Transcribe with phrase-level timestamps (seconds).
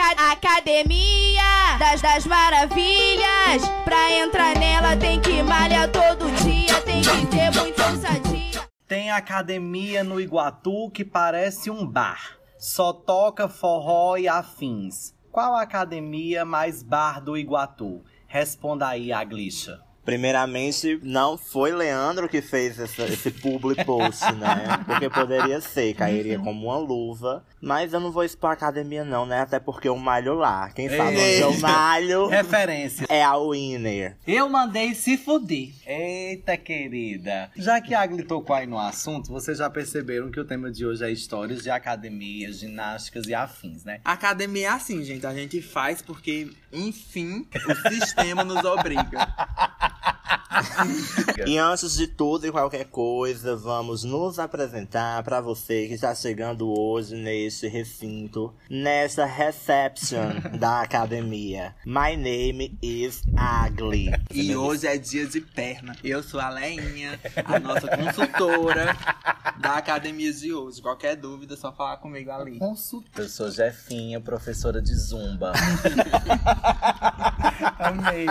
[0.00, 3.62] aca academia das, das maravilhas.
[3.84, 8.68] Pra entrar nela tem que malhar todo dia, tem que ter muita ousadia.
[8.86, 12.38] Tem academia no Iguatu que parece um bar.
[12.58, 15.14] Só toca forró e afins.
[15.30, 18.02] Qual a academia mais bar do Iguatu?
[18.26, 19.80] Responda aí, Aglisha.
[20.04, 24.82] Primeiramente, não foi Leandro que fez essa, esse public post, né?
[24.84, 27.44] Porque poderia ser, cairia como uma luva.
[27.60, 29.40] Mas eu não vou expor a academia, não, né?
[29.40, 30.70] Até porque eu malho lá.
[30.70, 33.06] Quem sabe onde eu malho Referência.
[33.08, 34.16] é a Winner.
[34.26, 35.70] Eu mandei se fuder.
[35.86, 37.50] Eita, querida.
[37.56, 40.84] Já que a Agli tocou aí no assunto, vocês já perceberam que o tema de
[40.84, 44.00] hoje é histórias de academias, ginásticas e afins, né?
[44.04, 45.24] Academia é assim, gente.
[45.24, 49.02] A gente faz porque, enfim, o sistema nos obriga.
[51.46, 56.68] E antes de tudo e qualquer coisa, vamos nos apresentar pra você que está chegando
[56.68, 61.74] hoje neste recinto, nesta reception da academia.
[61.84, 63.22] My name is
[63.66, 64.12] Ugly.
[64.30, 65.96] E hoje é dia de perna.
[66.02, 68.96] Eu sou a Leinha, a nossa consultora
[69.58, 70.80] da academia de hoje.
[70.80, 72.58] Qualquer dúvida, é só falar comigo ali.
[72.60, 75.52] Eu sou Jefinha, professora de Zumba.
[77.78, 78.26] Amei.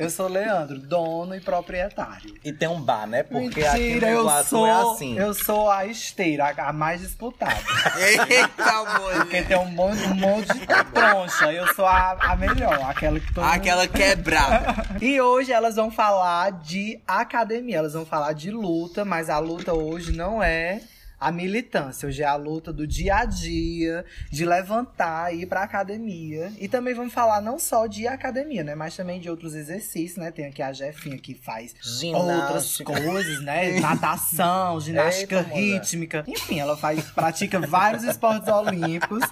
[0.00, 2.34] Eu sou Leandro, dono e proprietário.
[2.44, 3.22] e tem um bar, né?
[3.22, 5.18] Porque aqui Mentira, no eu Iguatu sou, é assim.
[5.18, 7.54] eu sou a esteira, a, mais disputada.
[7.98, 9.46] Eita, Porque mulher!
[9.46, 11.52] tem um monte, um monte de troncha.
[11.52, 14.74] Eu sou a, a melhor, aquela que todo mundo- Aquela quebrada.
[15.00, 19.72] E hoje elas vão falar de academia, elas vão falar de luta, mas a luta
[19.74, 20.80] hoje não é
[21.20, 25.62] a militância, hoje é a luta do dia a dia, de levantar e ir pra
[25.62, 26.50] academia.
[26.58, 30.30] E também vamos falar não só de academia, né, mas também de outros exercícios, né?
[30.30, 32.92] Tem aqui a Jefinha que faz outras Ginástica.
[33.02, 33.78] coisas, né?
[33.80, 36.24] Natação, ginástica Eita, rítmica.
[36.26, 39.22] Enfim, ela faz, pratica vários esportes olímpicos.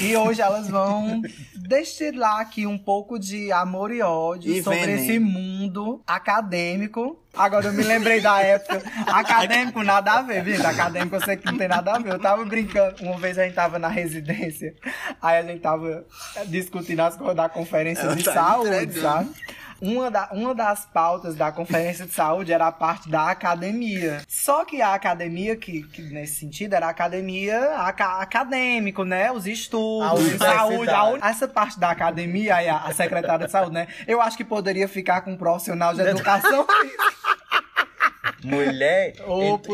[0.00, 1.20] E hoje elas vão
[1.56, 7.19] destilar aqui um pouco de amor e ódio E sobre esse mundo acadêmico.
[7.36, 8.82] Agora eu me lembrei da época.
[9.06, 10.66] Acadêmico nada a ver, gente.
[10.66, 12.12] Acadêmico eu sei que não tem nada a ver.
[12.12, 12.96] Eu tava brincando.
[13.02, 14.74] Uma vez a gente tava na residência,
[15.22, 16.04] aí a gente tava
[16.46, 19.00] discutindo as coisas da conferência Ela de tá saúde, entregando.
[19.00, 19.30] sabe?
[19.80, 24.22] Uma, da- uma das pautas da conferência de saúde era a parte da academia.
[24.28, 29.30] Só que a academia, que, que nesse sentido, era a academia aca- acadêmico, né?
[29.32, 30.56] Os A estudos, universidade.
[30.86, 30.90] saúde.
[31.22, 33.88] a essa parte da academia, a, a secretária de saúde, né?
[34.06, 36.66] Eu acho que poderia ficar com um profissional de educação.
[38.42, 39.14] Mulher.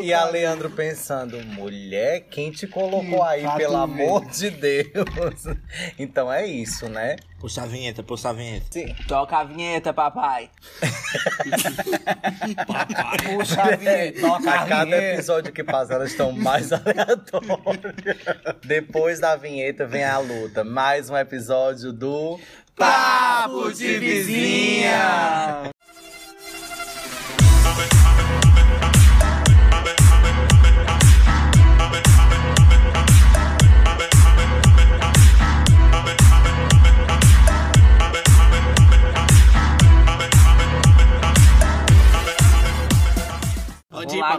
[0.02, 0.24] E, e a.
[0.26, 5.44] Leandro pensando, mulher, quem te colocou aí, pra pelo amor de Deus?
[5.98, 7.16] Então é isso, né?
[7.38, 8.66] Puxa a vinheta, puxa a vinheta.
[9.06, 10.50] Toca a vinheta, papai.
[13.24, 15.14] Puxa a vinheta, toca A a cada vinheta.
[15.14, 17.94] episódio que passa, elas estão mais aleatórias.
[18.64, 20.64] Depois da vinheta vem a luta.
[20.64, 22.38] Mais um episódio do
[22.74, 25.70] Papo de vizinha!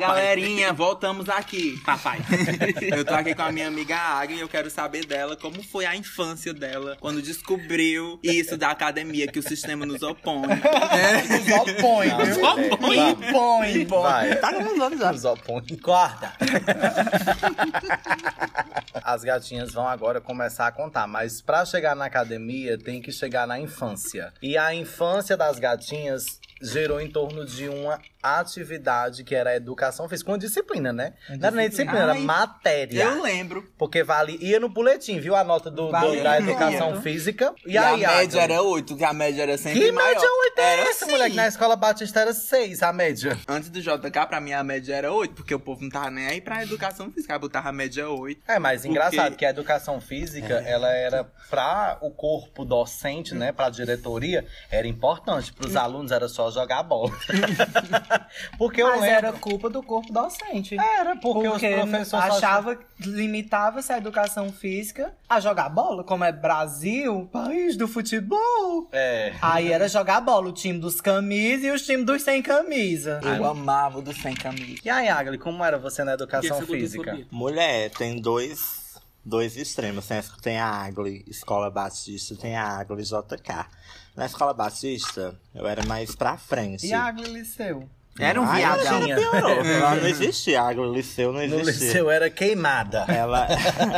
[0.08, 2.20] Galerinha, voltamos aqui, papai.
[2.96, 5.86] eu tô aqui com a minha amiga Águia e eu quero saber dela como foi
[5.86, 10.48] a infância dela quando descobriu isso da academia que o sistema nos opõe.
[11.50, 12.78] Só põe, Não, viu?
[12.80, 14.02] mulher, Põe, põe.
[14.02, 14.36] Vai.
[14.38, 15.12] Tá gravando já.
[15.12, 15.66] Os opões.
[15.82, 16.34] Corta!
[19.04, 23.48] As gatinhas vão agora começar a contar, mas pra chegar na academia tem que chegar
[23.48, 24.34] na infância.
[24.42, 29.97] E a infância das gatinhas gerou em torno de uma atividade que era a educação
[30.10, 31.14] física, uma disciplina, né?
[31.30, 33.04] Não era nem disciplina, era Ai, matéria.
[33.04, 33.64] Eu lembro.
[33.78, 35.34] Porque vale, ia no boletim, viu?
[35.34, 37.54] A nota do, do- da educação física.
[37.66, 40.10] E, E, aí, a média era 8, que a média era sempre Que maior.
[40.16, 41.12] média 8 é era essa, assim.
[41.14, 41.36] moleque?
[41.38, 43.38] Na escola Batista era 6, a média.
[43.48, 46.28] Antes do JK, pra mim a média era 8, porque o povo não tava nem
[46.28, 48.42] aí pra educação física, aí botava a média 8.
[48.48, 53.52] É, mas Porque- engraçado que a educação física, ela era pra o corpo docente, né,
[53.52, 55.54] pra diretoria, era importante.
[55.54, 57.12] Pros alunos era só jogar bola.
[58.58, 59.16] porque eu Mas lembro...
[59.18, 60.78] era culpa do corpo docente.
[60.78, 66.32] Era, porque, os professores achava que limitava-se a educação física a jogar bola, como é
[66.32, 68.90] Brasil, país do futebol.
[68.92, 69.34] É.
[69.42, 73.20] Aí era jogar bola, o time dos camisas e os times dos sem camisa.
[73.24, 74.82] Eu amava o do sem camisa.
[74.84, 77.18] E aí, Agli, como era você na educação Porque física?
[77.32, 80.06] Mulher, tem dois, dois extremos.
[80.06, 83.66] Tem, tem a Agli, Escola Batista, tem a Agli JK.
[84.16, 86.88] Na Escola Batista, eu era mais pra frente.
[86.88, 87.88] E a Agli Liceu?
[88.20, 89.02] Era um viadão.
[89.02, 89.16] tinha.
[89.16, 89.64] Piorou.
[89.64, 91.88] Não existia Agli, Liceu não No existia.
[91.88, 93.06] liceu era queimada.
[93.08, 93.48] Ela,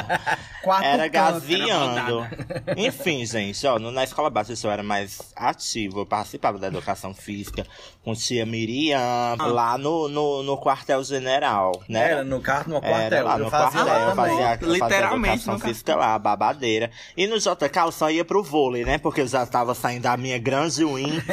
[0.61, 2.27] Quatro Era gaviando.
[2.77, 6.01] Enfim, gente, ó, no- na escola batista eu era mais ativo.
[6.01, 7.65] Eu participava da educação física
[8.03, 12.11] com tia Miriam, lá no, no, no quartel-general, né?
[12.11, 13.25] Era no carro, no Era quartel.
[13.25, 16.17] lá eu no fazia quartel, lá eu fazia, eu fazia Literalmente educação no física lá,
[16.19, 16.89] babadeira.
[17.15, 18.97] E no JK eu só ia pro vôlei, né?
[18.97, 21.19] Porque eu já tava saindo da minha grande win.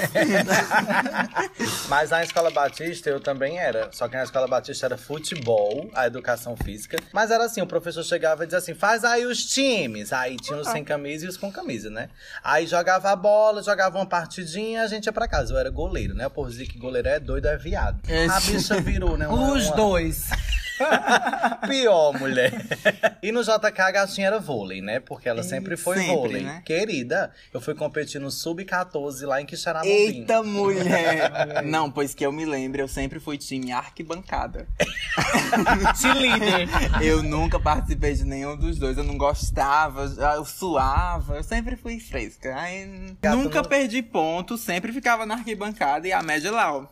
[1.88, 3.90] Mas na Escola Batista eu também era.
[3.92, 6.98] Só que na Escola Batista era futebol, a educação física.
[7.12, 10.12] Mas era assim, o professor chegava e dizia assim, faz aí os times.
[10.12, 12.08] Aí tinha os sem camisa e os com camisa, né?
[12.42, 15.52] Aí jogava a bola, jogava uma partidinha, a gente ia pra casa.
[15.54, 16.26] Eu era goleiro, né?
[16.26, 18.00] O povo dizia que goleiro é doido, é viado.
[18.30, 19.26] A bicha virou, né?
[19.28, 20.28] uma- Os uma- dois.
[21.66, 22.52] Pior, mulher.
[23.22, 25.00] E no JK a gatinha era vôlei, né?
[25.00, 26.42] Porque ela sempre foi sempre, vôlei.
[26.42, 26.62] né?
[26.66, 29.90] Querida, eu fui competir no Sub-14 lá em Quixeramobim.
[29.90, 31.62] Eita, mulher!
[31.64, 34.66] Não, pois que eu me lembro, eu sempre fui time arquibancada.
[35.98, 36.68] Te líder.
[37.02, 38.98] Eu nunca participei de nenhum dos dois.
[38.98, 40.02] Eu não gostava,
[40.36, 41.36] eu suava.
[41.36, 42.54] Eu sempre fui fresca.
[43.22, 46.84] Gato nunca não- perdi ponto, sempre ficava na arquibancada e a média lá, ó.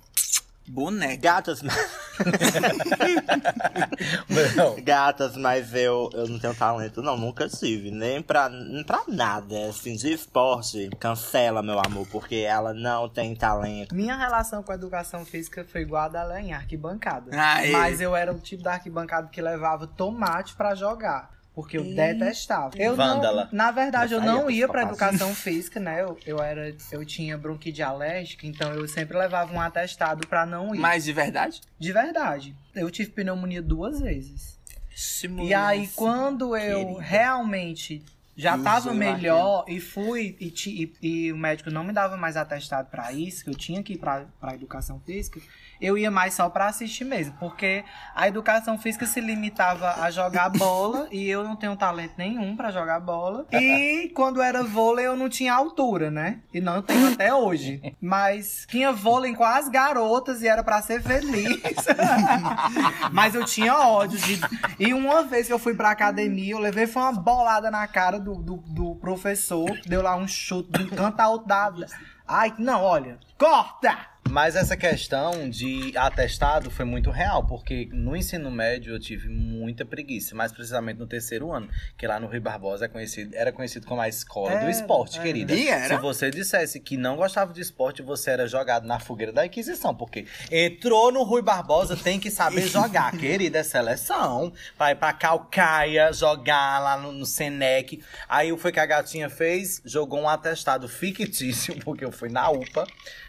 [0.67, 1.17] Boneca.
[1.21, 1.69] Gatas, Não.
[4.83, 7.19] gatas, mas eu, eu não tenho talento, não.
[7.19, 7.91] Nunca tive.
[7.91, 9.69] Nem pra, nem pra nada.
[9.69, 13.95] Assim, de esporte, cancela, meu amor, porque ela não tem talento.
[13.95, 17.31] Minha relação com a educação física foi igual a da em arquibancada.
[17.39, 17.71] Aê.
[17.71, 21.29] Mas eu era o tipo da arquibancada que levava tomate pra jogar.
[21.55, 22.73] Porque eu detestava.
[22.77, 23.49] Eu não- Vândala.
[23.53, 26.03] na verdade, eu aí não ia pra educação física, né?
[26.03, 30.75] Eu, eu era, eu tinha bronquite alérgica, então eu sempre levava um atestado pra não
[30.75, 30.79] ir.
[30.81, 31.61] Mas de verdade?
[31.79, 32.57] De verdade.
[32.75, 34.59] Eu tive pneumonia duas vezes.
[34.93, 37.01] Ixi, E aí, quando eu querida.
[37.03, 38.05] realmente
[38.37, 41.93] já Que tava usou melhor e fui, e, ti- e- e o médico não me
[41.93, 45.41] dava mais atestado pra isso, que eu tinha que ir pra, pra educação física,
[45.81, 47.35] eu ia mais só pra assistir mesmo.
[47.39, 47.85] Porque
[48.15, 52.71] a educação física se limitava a jogar bola e eu não tenho talento nenhum pra
[52.71, 53.47] jogar bola.
[53.53, 56.41] E quando era vôlei, eu não tinha altura, né?
[56.53, 57.95] E não tenho até hoje.
[58.01, 61.61] Mas tinha vôlei com as garotas e era pra ser feliz.
[63.13, 64.41] Mas eu tinha ódio de.
[64.79, 68.19] E uma vez que eu fui pra academia, eu levei foi uma bolada na cara
[68.25, 69.71] do, do, do professor.
[69.87, 71.87] Deu lá um chute de um canto outro.
[72.27, 73.19] Ai, não, olha.
[73.39, 74.14] Corta!
[74.31, 79.85] Mas essa questão de atestado foi muito real, porque no ensino médio eu tive muita
[79.85, 83.87] preguiça, mais precisamente no terceiro ano, que lá no Rio Barbosa é conhecido, era conhecido
[83.87, 85.23] como a escola do É, esporte, é.
[85.23, 85.55] querida.
[85.55, 85.95] E era?
[85.95, 89.95] Se você dissesse que não gostava de esporte, você era jogado na fogueira da Inquisição,
[89.95, 94.53] porque entrou no Rui Barbosa, tem que saber jogar, querida, é seleção.
[94.77, 98.03] Vai pra Calcaia jogar lá no, no Senec.
[98.29, 102.51] Aí o foi que a gatinha fez, jogou um atestado fictício, porque eu fui na
[102.51, 102.85] UPA.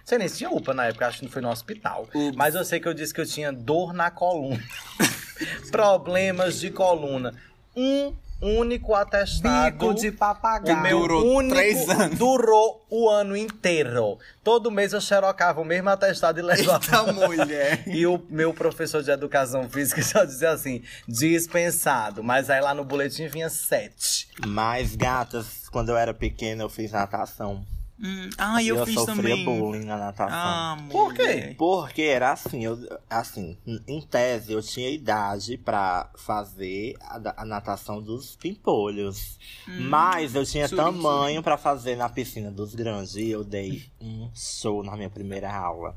[0.06, 2.04] Sei nem se tinha UPA na época, acho que não foi no hospital.
[2.14, 2.36] Ups.
[2.36, 4.64] Mas eu sei que eu disse que eu tinha dor na coluna.
[5.72, 7.34] Problemas de coluna.
[7.76, 9.72] Um único atestado.
[9.72, 10.80] Bico de O papagaio.
[10.82, 12.18] meu Durou único três anos.
[12.20, 14.20] durou o ano inteiro.
[14.44, 16.84] Todo mês eu xerocava o mesmo atestado e levava.
[16.86, 17.84] Eita, mulher.
[17.88, 22.24] E o meu professor de educação física só dizia assim, dispensado.
[22.24, 24.28] Mas aí lá no boletim vinha sete.
[24.46, 27.66] Mas, gatas, quando eu era pequena, eu fiz natação.
[27.98, 29.46] Hum, ah, eu, eu fiz sofria também.
[29.46, 30.38] bullying na natação.
[30.38, 31.56] Ah, Por quê?
[31.58, 32.78] Porque era assim, eu,
[33.10, 33.58] assim,
[33.88, 39.40] em tese eu tinha idade pra fazer a, a natação dos pimpolhos.
[39.68, 43.16] Mas eu tinha tamanho pra fazer na piscina dos grandes.
[43.16, 45.96] E eu dei um show na minha primeira aula.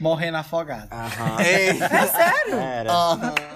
[0.00, 0.88] Morrendo afogado.
[0.92, 1.40] Aham.
[1.42, 1.78] Ei,
[2.52, 2.92] Era.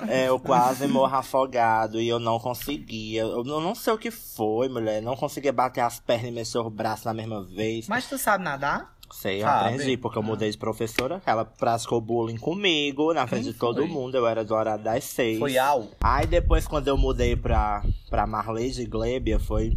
[0.09, 3.23] É, eu quase morro afogado e eu não conseguia.
[3.23, 5.01] Eu não não sei o que foi, mulher.
[5.01, 7.87] Não conseguia bater as pernas e mexer o braço na mesma vez.
[7.89, 8.93] Mas tu sabe nadar?
[9.13, 9.75] Sei, eu Sabe?
[9.75, 11.21] aprendi, porque eu mudei de professora.
[11.27, 13.87] Ela praticou bullying comigo, na frente de todo foi?
[13.87, 14.17] mundo.
[14.17, 15.39] Eu era do horário das seis.
[15.39, 15.87] Foi ao.
[16.01, 19.77] Aí depois, quando eu mudei pra, pra Marley de Glebia, foi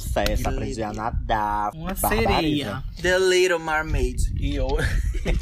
[0.00, 0.48] sucesso.
[0.48, 1.70] Aprendi a nadar.
[1.74, 2.32] Uma barbarismo.
[2.32, 2.82] sereia.
[3.00, 4.16] The Little Mermaid.
[4.40, 4.76] E, ho-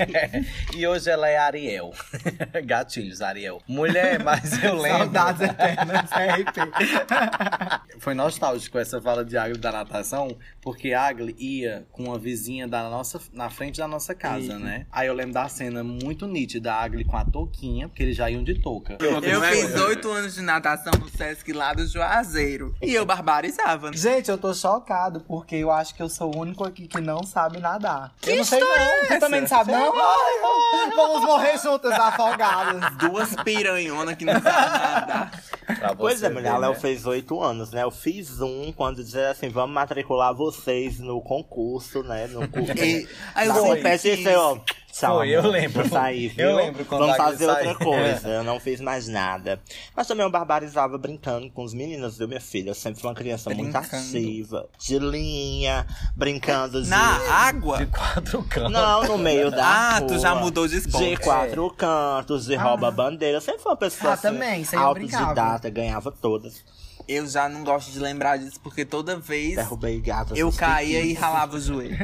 [0.77, 1.93] e hoje ela é Ariel.
[2.65, 3.61] Gatilhos, Ariel.
[3.67, 4.99] Mulher, mas eu lembro.
[4.99, 7.99] Saudades eternas, RP.
[7.99, 12.89] Foi nostálgico essa fala de Agli da natação, porque Agli ia com uma vizinha da
[12.89, 14.87] nossa, na frente da nossa casa, né?
[14.93, 18.45] Aí eu lembro da cena muito nítida, Agli com a touquinha, porque eles já iam
[18.45, 18.97] de touca.
[19.01, 22.75] Eu fiz oito anos de natação no Sesc lá do Juazeiro.
[22.81, 23.91] E eu barbarizava.
[23.91, 23.97] né?
[23.97, 27.25] Gente, eu tô chocado, porque eu acho que eu sou o único aqui que não
[27.25, 28.15] sabe nadar.
[28.25, 29.09] eu não sei não.
[29.09, 29.93] Você também não sabe não?
[29.95, 32.97] Ai, Vamos morrer juntas afogadas.
[32.99, 35.43] Duas piranhonas que não sabem nadar.
[35.83, 36.79] Pra Pois é, mulher, ver, a Léo né?
[36.79, 37.83] fez oito anos, né?
[37.83, 42.27] Eu fiz um quando dizer assim, vamos matricular vocês no concurso, né?
[42.29, 42.73] No curso.
[42.79, 44.59] E- aí eu Assim, sempre pede isso aí, ó.
[44.93, 45.83] Tchau, Foi, eu lembro.
[45.83, 46.57] Vou sair, Eu viu?
[46.57, 47.79] lembro quando Vamos fazer outra saiu.
[47.79, 48.29] coisa.
[48.29, 49.59] Eu não fiz mais nada.
[49.97, 52.71] Mas também eu barbarizava brincando com os meninos, viu, minha filha?
[52.71, 53.97] Eu sempre fui uma criança muito Brincando.
[53.97, 54.69] ativa.
[54.79, 56.89] De linha, brincando de...
[56.91, 57.79] Na água?
[57.79, 58.71] De quatro cantos.
[58.71, 60.09] Não, no meio da Ah, rua.
[60.09, 61.09] tu já mudou de esporte.
[61.09, 63.39] De quatro cantos, de rouba-bandeira.
[63.39, 66.63] Eu sempre fui uma pessoa Ah, assim, também, autodidata, ganhava todas.
[67.09, 70.39] Eu já não gosto de lembrar disso, porque toda vez Derrubei gatas.
[70.39, 71.97] eu caía e ralava o joelho.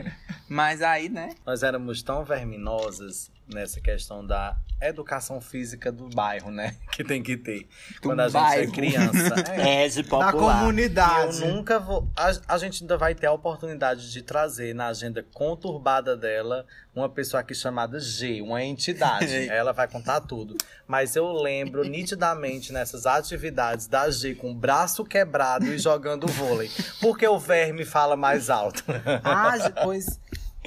[0.49, 1.31] Mas aí, né?
[1.47, 6.77] Nós éramos tão verminosas nessa questão da educação física do bairro, né?
[6.93, 7.69] Que tem que ter.
[8.03, 8.63] Quando a gente bairro.
[8.71, 9.35] é criança.
[9.53, 9.85] É.
[9.85, 10.33] É de popular.
[10.33, 11.43] comunidade.
[11.43, 12.09] Eu nunca vou.
[12.17, 17.09] A, a gente ainda vai ter a oportunidade de trazer na agenda conturbada dela uma
[17.09, 19.49] pessoa aqui chamada G, uma entidade.
[19.49, 20.57] Ela vai contar tudo.
[20.89, 26.69] Mas eu lembro nitidamente nessas atividades da G com o braço quebrado e jogando vôlei.
[27.01, 28.85] Porque o verme fala mais alto.
[29.23, 30.19] Ah, pois,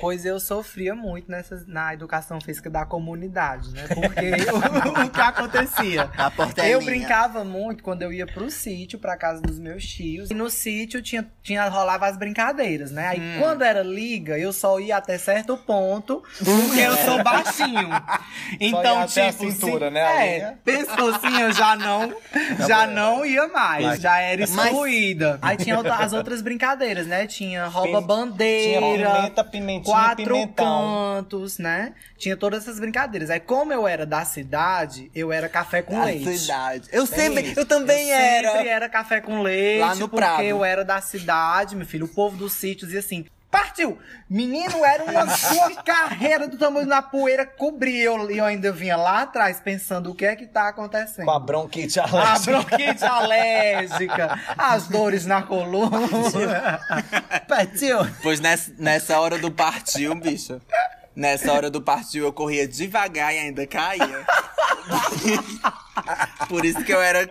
[0.01, 3.87] pois eu sofria muito nessa, na educação física da comunidade, né?
[3.87, 6.09] Porque o, o que acontecia?
[6.35, 6.73] Portelinha.
[6.73, 10.29] Eu brincava muito quando eu ia pro sítio, pra casa dos meus tios.
[10.29, 13.07] E no sítio tinha, tinha, rolava as brincadeiras, né?
[13.07, 13.37] Aí Hum.
[13.39, 17.89] quando era liga, eu só ia até certo ponto, porque eu sou baixinho.
[18.59, 20.59] Então, até a tipo, cintura, se- né, É, linha?
[20.65, 22.13] pensou assim, eu já não,
[22.67, 23.99] já não ia mais.
[24.01, 25.37] Já era excluída.
[25.41, 27.27] Aí tinha outra- as outras brincadeiras, né?
[27.27, 28.79] Tinha rouba-bandeira.
[28.81, 31.15] Tinha pimenta, pimentinha, quatro pimentão.
[31.17, 31.93] cantos, né?
[32.17, 33.29] Tinha todas essas brincadeiras.
[33.29, 36.37] Aí, como eu era da cidade, eu era café com A leite.
[36.37, 36.89] cidade.
[36.91, 37.59] Eu sempre, isso.
[37.59, 38.51] eu também eu era.
[38.51, 40.43] Sempre era café com leite, Lá no porque Prado.
[40.43, 42.05] eu era da cidade, meu filho.
[42.05, 43.25] O povo dos sítios dizia assim.
[43.51, 43.99] Partiu!
[44.29, 48.05] Menino, era uma sua carreira do tamanho da poeira cobria.
[48.05, 51.25] Eu, e eu ainda vinha lá atrás pensando o que é que tá acontecendo.
[51.25, 52.51] Com a bronquite A alérgica.
[52.51, 55.99] bronquite alérgica, as dores na coluna.
[57.47, 57.97] Partiu!
[58.23, 60.61] Pois nessa, nessa hora do partiu, bicho.
[61.13, 64.25] Nessa hora do partiu eu corria devagar e ainda caía.
[66.47, 67.29] Por isso que eu era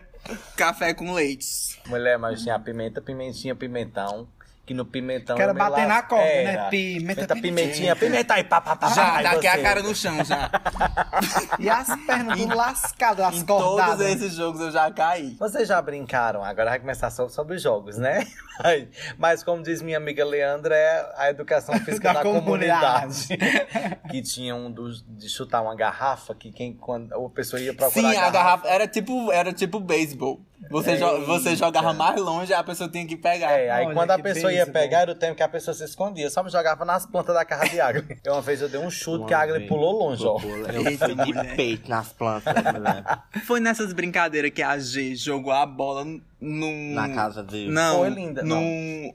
[0.54, 1.80] café com leite.
[1.86, 4.28] Mulher, mas tinha a pimenta, pimentinha, pimentão.
[4.70, 5.34] Que no pimentão.
[5.34, 6.68] Que era eu me bater na corda, né?
[6.70, 10.48] Pimenta, Pimenta, pimentinha, pimenta aí, pá, pá, pá, Já, daqui a cara no chão já.
[11.58, 14.00] E as pernas tudo lascadas, as Em todos cordadas.
[14.06, 15.34] esses jogos eu já caí.
[15.40, 16.44] Vocês já brincaram?
[16.44, 18.24] Agora vai começar só sobre jogos, né?
[19.18, 23.26] Mas como diz minha amiga Leandra, é a educação física Da da, comunidade.
[24.08, 28.12] que tinha um dos, de chutar uma garrafa que quem quando a pessoa ia procurar
[28.12, 30.40] Sim, a garrafa era tipo, era tipo beisebol.
[30.68, 33.52] Você, jo- você jogava mais longe, a pessoa tinha que pegar.
[33.52, 34.72] É, aí Olha, quando a pessoa ia beisebol.
[34.82, 36.28] pegar, era o tempo que a pessoa se escondia.
[36.28, 38.18] Só me jogava nas plantas da casa de Agli.
[38.24, 40.34] Eu, uma vez eu dei um chute que a Agli pulou longe, ó.
[40.34, 43.04] Eu fui de peito nas plantas, mulher.
[43.46, 46.04] Foi nessas brincadeiras que a G jogou a bola
[46.40, 46.94] num.
[46.94, 47.68] Na casa de...
[47.68, 49.12] Não, Foi linda, num,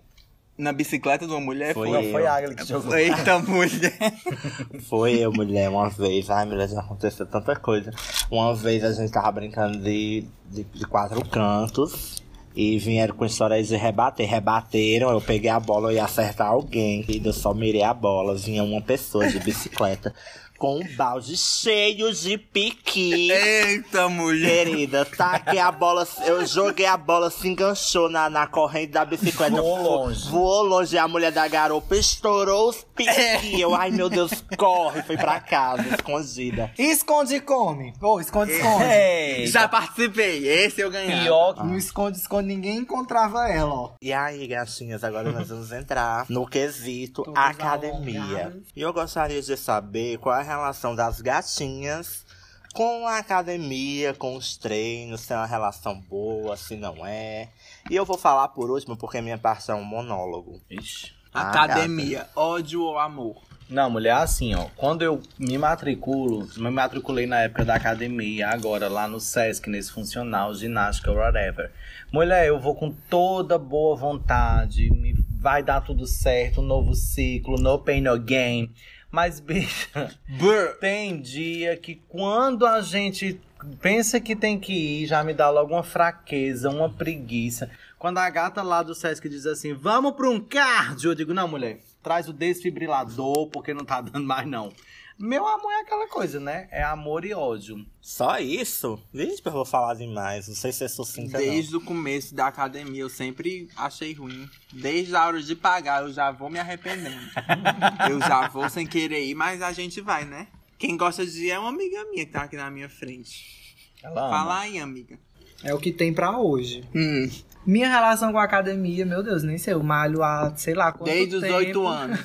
[0.58, 2.02] Na bicicleta de uma mulher Foi foi.
[2.02, 2.96] Não, foi a Agli que jogou.
[2.96, 4.14] Eita, mulher.
[4.88, 6.30] Foi eu, mulher, uma vez.
[6.30, 7.92] Ai, mulher, já aconteceu tanta coisa.
[8.32, 12.24] Uma vez a gente tava brincando de, de, de quatro cantos.
[12.56, 14.30] E vieram com história de rebater.
[14.30, 17.04] Rebateram, eu peguei a bola, eu ia acertar alguém.
[17.10, 18.34] E eu só mirei a bola.
[18.34, 20.14] Vinha uma pessoa de bicicleta
[20.58, 23.32] com um balde cheio de piqui.
[23.32, 24.66] Eita, mulher.
[24.66, 29.56] Querida, taquei a bola, eu joguei a bola, se enganchou na, na corrente da bicicleta.
[29.62, 30.30] Voou vo- longe.
[30.30, 33.60] Voou longe, a mulher da garopa estourou os piqui.
[33.60, 36.72] Eu, ai meu Deus, corre, foi pra casa, escondida.
[36.78, 37.94] Esconde e come.
[38.02, 38.84] Ô, esconde, esconde.
[38.86, 39.52] Eita.
[39.52, 41.22] Já participei, esse eu ganhei.
[41.24, 43.92] Pior que No esconde, esconde, ninguém encontrava ela, ó.
[44.02, 48.56] E aí, gatinhas, agora nós vamos entrar no quesito Todos academia.
[48.76, 52.26] E eu gostaria de saber qual é a relação das gatinhas
[52.74, 57.50] com a academia, com os treinos, se é uma relação boa, se não é.
[57.90, 60.62] E eu vou falar por último, porque minha parte é um monólogo.
[60.70, 61.14] Ixi.
[61.34, 63.42] Ah, Academia, ódio ou amor?
[63.70, 64.68] Não, mulher, assim, ó.
[64.76, 69.92] Quando eu me matriculo, me matriculei na época da academia, agora lá no Sesc, nesse
[69.92, 71.72] funcional, ginástica, whatever.
[72.12, 75.14] Mulher, eu vou com toda boa vontade, me
[75.46, 78.74] vai dar tudo certo, um novo ciclo, no pain, no gain.
[79.16, 80.78] Mas, bicha, Brr.
[80.78, 83.40] tem dia que quando a gente
[83.80, 87.72] pensa que tem que ir, já me dá logo uma fraqueza, uma preguiça.
[87.98, 91.48] Quando a gata lá do Sesc diz assim, vamos pra um cardio, eu digo, não,
[91.48, 94.74] mulher, traz o desfibrilador, porque não tá dando mais, não.
[95.18, 96.68] Meu amor é aquela coisa, né?
[96.70, 97.86] É amor e ódio.
[98.02, 99.02] Só isso?
[99.14, 100.48] Vixe, eu vou falar demais.
[100.48, 101.46] Não sei se é sucinta, não.
[101.46, 104.50] Desde o começo da academia eu sempre achei ruim.
[104.74, 107.16] Desde a hora de pagar eu já vou me arrependendo.
[108.10, 110.48] eu já vou sem querer ir, mas a gente vai, né?
[110.78, 113.88] Quem gosta de ir é uma amiga minha que tá aqui na minha frente.
[114.04, 114.38] Ela ama.
[114.38, 115.18] Fala aí, amiga.
[115.64, 116.84] É o que tem pra hoje.
[116.94, 117.30] Hum,
[117.66, 121.12] Minha relação com a academia, meu Deus, nem sei, eu malho há, sei lá, quanto
[121.12, 121.56] desde os tempo.
[121.56, 122.20] oito anos.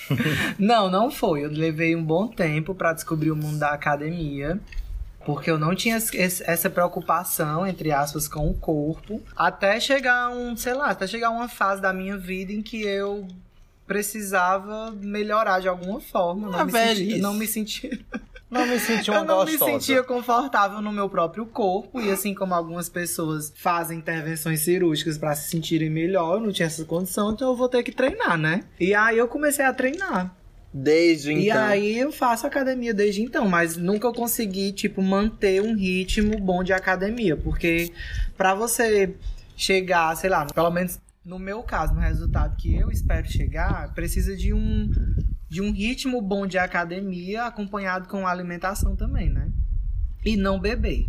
[0.58, 1.44] Não, não foi.
[1.44, 4.60] Eu levei um bom tempo pra descobrir o mundo da academia.
[5.24, 9.20] Porque eu não tinha essa preocupação, entre aspas, com o corpo.
[9.34, 13.26] Até chegar um, sei lá, até chegar uma fase da minha vida em que eu
[13.88, 16.48] precisava melhorar de alguma forma.
[16.48, 17.20] Não me, sentia, velhice.
[17.20, 17.98] não me sentia.
[18.50, 19.64] Não me senti uma eu não gostosa.
[19.66, 22.00] me sentia confortável no meu próprio corpo.
[22.00, 26.66] E assim como algumas pessoas fazem intervenções cirúrgicas pra se sentirem melhor, eu não tinha
[26.66, 28.62] essa condição, então eu vou ter que treinar, né?
[28.78, 30.34] E aí eu comecei a treinar.
[30.72, 31.64] Desde E então.
[31.64, 36.62] aí eu faço academia desde então, mas nunca eu consegui, tipo, manter um ritmo bom
[36.62, 37.36] de academia.
[37.36, 37.90] Porque
[38.36, 39.14] pra você
[39.56, 44.36] chegar, sei lá, pelo menos no meu caso, no resultado que eu espero chegar, precisa
[44.36, 44.90] de um,
[45.56, 49.48] de um ritmo bom de academia acompanhado com alimentação também, né?
[50.22, 51.06] E não beber.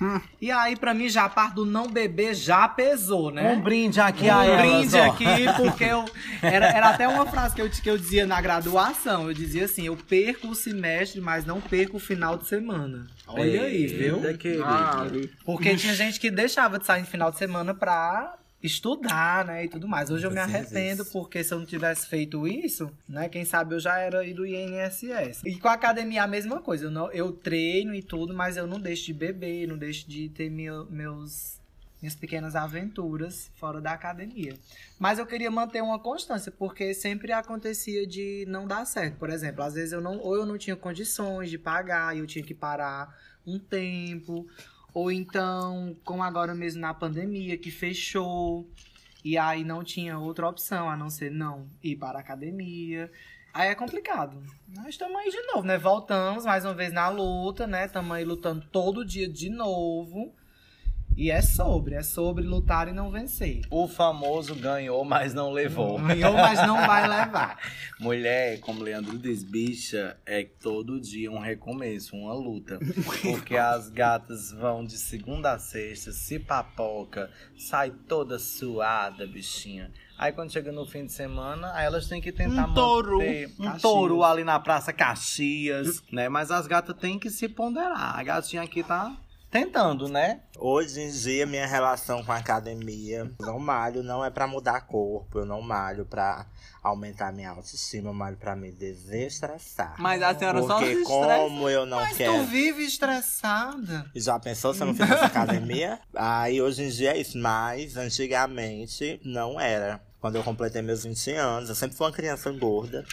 [0.00, 0.20] Hum.
[0.40, 3.50] E aí, pra mim, já a parte do não beber já pesou, né?
[3.50, 5.10] Um brinde aqui um a elas, brinde ó.
[5.10, 5.24] aqui,
[5.56, 6.04] porque eu.
[6.40, 9.26] Era, era até uma frase que eu, que eu dizia na graduação.
[9.26, 13.08] Eu dizia assim: eu perco o semestre, mas não perco o final de semana.
[13.26, 14.20] Olha aí, viu?
[14.38, 14.62] Querido.
[14.64, 15.04] Ah,
[15.44, 19.68] Porque tinha gente que deixava de sair no final de semana pra estudar, né, e
[19.68, 20.10] tudo mais.
[20.10, 23.80] Hoje eu me arrependo, porque se eu não tivesse feito isso, né, quem sabe eu
[23.80, 25.42] já era do INSS.
[25.44, 26.86] E com a academia a mesma coisa.
[26.86, 30.28] Eu, não, eu treino e tudo, mas eu não deixo de beber, não deixo de
[30.28, 31.56] ter meu- meus
[32.00, 34.54] minhas pequenas aventuras fora da academia.
[35.00, 39.16] Mas eu queria manter uma constância, porque sempre acontecia de não dar certo.
[39.16, 42.26] Por exemplo, às vezes eu não, ou eu não tinha condições de pagar e eu
[42.26, 43.12] tinha que parar
[43.44, 44.46] um tempo,
[44.98, 48.68] ou então, como agora mesmo na pandemia, que fechou,
[49.24, 53.08] e aí não tinha outra opção a não ser não ir para a academia.
[53.54, 54.42] Aí é complicado.
[54.66, 55.78] Nós estamos aí de novo, né?
[55.78, 57.86] Voltamos mais uma vez na luta, né?
[57.86, 60.34] Estamos aí lutando todo dia de novo.
[61.20, 63.62] E é sobre, é sobre lutar e não vencer.
[63.72, 65.98] O famoso ganhou, mas não levou.
[66.06, 67.58] Ganhou, mas não vai levar.
[67.98, 72.78] Mulher, como Leandro diz, bicha, é todo dia um recomeço, uma luta.
[73.20, 79.90] Porque as gatas vão de segunda a sexta, se papoca, sai toda suada, bichinha.
[80.16, 83.18] Aí quando chega no fim de semana, aí elas têm que tentar Um touro.
[83.18, 83.82] manter um Caxias.
[83.82, 86.28] touro ali na Praça Caxias, né?
[86.28, 88.16] Mas as gatas têm que se ponderar.
[88.16, 89.16] A gatinha aqui tá
[89.50, 90.40] tentando, né?
[90.58, 94.80] Hoje em dia, minha relação com a academia, eu não malho, não é pra mudar
[94.82, 96.46] corpo, eu não malho pra
[96.82, 99.94] aumentar minha autoestima, eu malho pra me desestressar.
[99.98, 102.32] Mas a senhora só se como eu não Mas quero.
[102.32, 104.10] tu vive estressada.
[104.14, 106.00] Já pensou se eu não fizesse academia?
[106.14, 110.00] Aí hoje em dia é isso, mas antigamente não era.
[110.20, 113.04] Quando eu completei meus 20 anos, eu sempre fui uma criança gorda.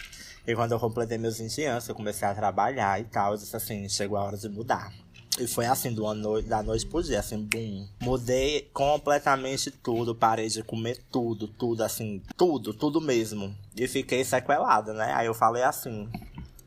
[0.46, 3.54] E quando eu completei meus 20 anos, eu comecei a trabalhar e tal, eu disse
[3.54, 4.92] assim, chegou a hora de mudar.
[5.38, 7.86] E foi assim, uma noite, da noite pro dia, assim, bum.
[8.00, 13.54] Mudei completamente tudo, parei de comer tudo, tudo, assim, tudo, tudo mesmo.
[13.76, 15.12] E fiquei sequelada, né?
[15.12, 16.08] Aí eu falei assim,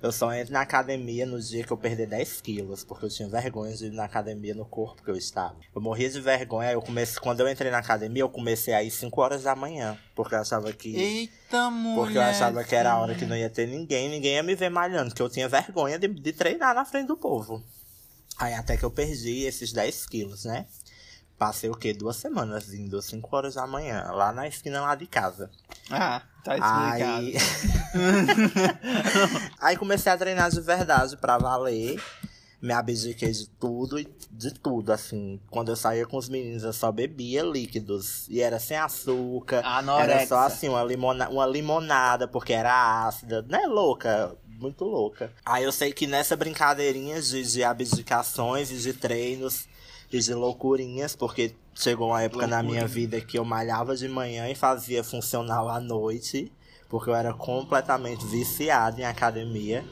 [0.02, 3.28] eu só entro na academia no dia que eu perder 10 quilos, porque eu tinha
[3.28, 5.56] vergonha de ir na academia no corpo que eu estava.
[5.76, 8.84] Eu morria de vergonha, aí eu comecei, quando eu entrei na academia, eu comecei a
[8.84, 11.96] ir 5 horas da manhã, porque eu achava que Eita, mulher.
[11.96, 14.56] porque eu achava que era a hora que não ia ter ninguém, ninguém ia me
[14.56, 17.62] ver malhando, que eu tinha vergonha de, de treinar na frente do povo.
[18.40, 20.66] Aí até que eu perdi esses 10 quilos, né?
[21.38, 21.94] Passei o quê?
[21.94, 25.50] Duas semanas indo, 5 horas da manhã, lá na esquina lá de casa.
[25.90, 27.04] Ah, tá explicado.
[27.04, 27.34] Aí...
[29.60, 32.02] Aí comecei a treinar de verdade pra valer.
[32.62, 35.40] Me abdiquei de tudo e de tudo, assim.
[35.50, 38.28] Quando eu saía com os meninos, eu só bebia líquidos.
[38.28, 39.62] E era sem açúcar.
[39.66, 40.16] Anorexia.
[40.16, 43.42] Era só assim, uma, limona uma limonada, porque era ácida.
[43.44, 44.36] Né, louca?
[44.60, 45.32] Muito louca.
[45.46, 49.68] Aí eu sei que nessa brincadeirinha de, de abdicações e de treinos
[50.12, 54.50] e de loucurinhas, porque chegou uma época na minha vida que eu malhava de manhã
[54.50, 56.52] e fazia funcional à noite,
[56.90, 59.86] porque eu era completamente viciado em academia.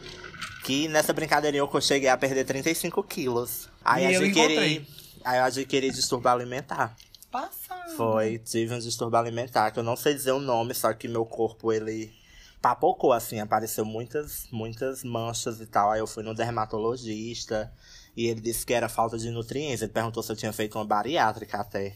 [0.66, 3.70] Que nessa brincadeirinha eu cheguei a perder 35 quilos.
[3.86, 4.44] Aí E eu adquiri.
[4.54, 4.88] encontrei.
[5.24, 6.94] Aí eu adquiri distúrbio alimentar.
[7.32, 7.96] Passando.
[7.96, 11.26] Foi, tive um distúrbio alimentar, que eu não sei dizer o nome, só que meu
[11.26, 12.12] corpo, ele
[12.62, 15.92] papocou, assim, apareceu muitas, muitas manchas e tal.
[15.92, 17.72] Aí eu fui no dermatologista
[18.16, 19.82] e ele disse que era falta de nutrientes.
[19.82, 21.96] Ele perguntou se eu tinha feito uma bariátrica até.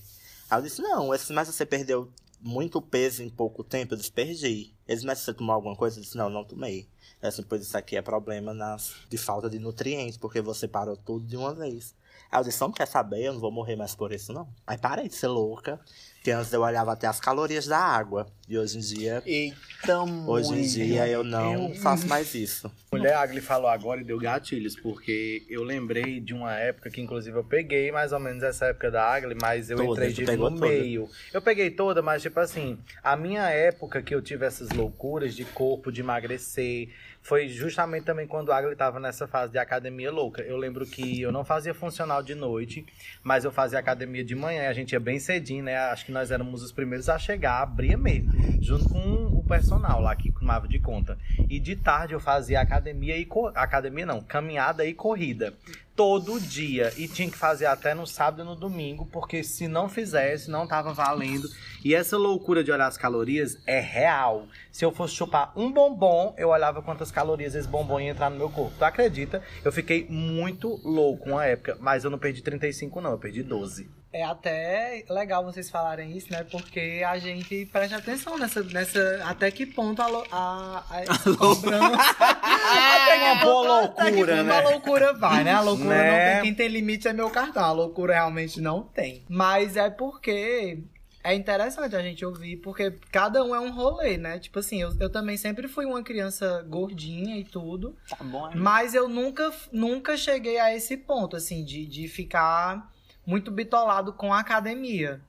[0.50, 3.94] Aí eu disse, não, esse, mas você perdeu muito peso em pouco tempo?
[3.94, 4.74] Eu disse, perdi.
[4.88, 5.98] Ele disse, mas você tomou alguma coisa?
[6.00, 6.88] Eu disse, não, não tomei.
[7.22, 10.98] Eu disse, pois isso aqui é problema nas, de falta de nutrientes, porque você parou
[10.98, 11.96] tudo de uma vez.
[12.32, 14.48] Aí eu disse, não quer saber, eu não vou morrer mais por isso, não.
[14.66, 15.80] Aí parei de ser louca.
[16.24, 18.28] Que antes eu olhava até as calorias da água.
[18.48, 19.24] E hoje em dia.
[19.26, 22.72] Eita, Hoje em dia eu não faço mais isso.
[22.92, 27.36] Mulher Agli falou agora e deu gatilhos, porque eu lembrei de uma época que, inclusive,
[27.36, 30.52] eu peguei mais ou menos essa época da Agli, mas eu Toda, entrei de no
[30.52, 30.68] toda.
[30.68, 31.10] meio.
[31.34, 35.44] Eu peguei toda, mas, tipo assim, a minha época que eu tive essas loucuras de
[35.44, 36.90] corpo, de emagrecer,
[37.22, 40.42] foi justamente também quando a Agli tava nessa fase de academia louca.
[40.42, 42.86] Eu lembro que eu não fazia funcional de noite,
[43.24, 44.68] mas eu fazia academia de manhã.
[44.68, 45.78] A gente ia bem cedinho, né?
[45.78, 48.32] Acho que nós éramos os primeiros a chegar, abria mesmo,
[48.62, 51.18] junto com o personal lá que tomava de conta.
[51.50, 55.54] E de tarde eu fazia academia e academia não, caminhada e corrida.
[56.02, 56.92] Todo dia.
[56.98, 60.66] E tinha que fazer até no sábado e no domingo, porque se não fizesse, não
[60.66, 61.48] tava valendo.
[61.86, 64.48] E essa loucura de olhar as calorias é real.
[64.72, 68.38] Se eu fosse chupar um bombom, eu olhava quantas calorias esse bombom ia entrar no
[68.38, 68.74] meu corpo.
[68.80, 69.44] Tu acredita?
[69.64, 74.01] Eu fiquei muito louco uma época, mas eu não perdi 35 não, eu perdi 12.
[74.14, 76.44] É até legal vocês falarem isso, né?
[76.52, 78.62] Porque a gente presta atenção nessa.
[78.64, 81.04] nessa até que ponto a, lo- a, a,
[81.38, 82.16] cobrança-
[82.62, 84.54] Até uma boa Até que loucura, ponto né?
[84.58, 85.54] a loucura vai, né?
[85.54, 86.12] A loucura Né?
[86.12, 86.42] não tem.
[86.44, 87.64] Quem tem limite é meu cartão.
[87.64, 89.24] A loucura realmente não tem.
[89.30, 90.80] Mas é porque.
[91.24, 94.40] É interessante a gente ouvir, porque cada um é um rolê, né?
[94.40, 97.96] Tipo assim, eu, eu também sempre fui uma criança gordinha e tudo.
[98.10, 98.56] Tá bom, é?
[98.56, 102.92] Mas eu nunca, nunca cheguei a esse ponto, assim, de, de ficar
[103.26, 105.22] muito bitolado com a academia.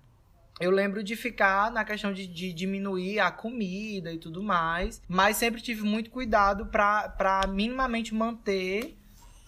[0.61, 5.37] Eu lembro de ficar na questão de, de diminuir a comida e tudo mais, mas
[5.37, 8.97] sempre tive muito cuidado pra minimamente manter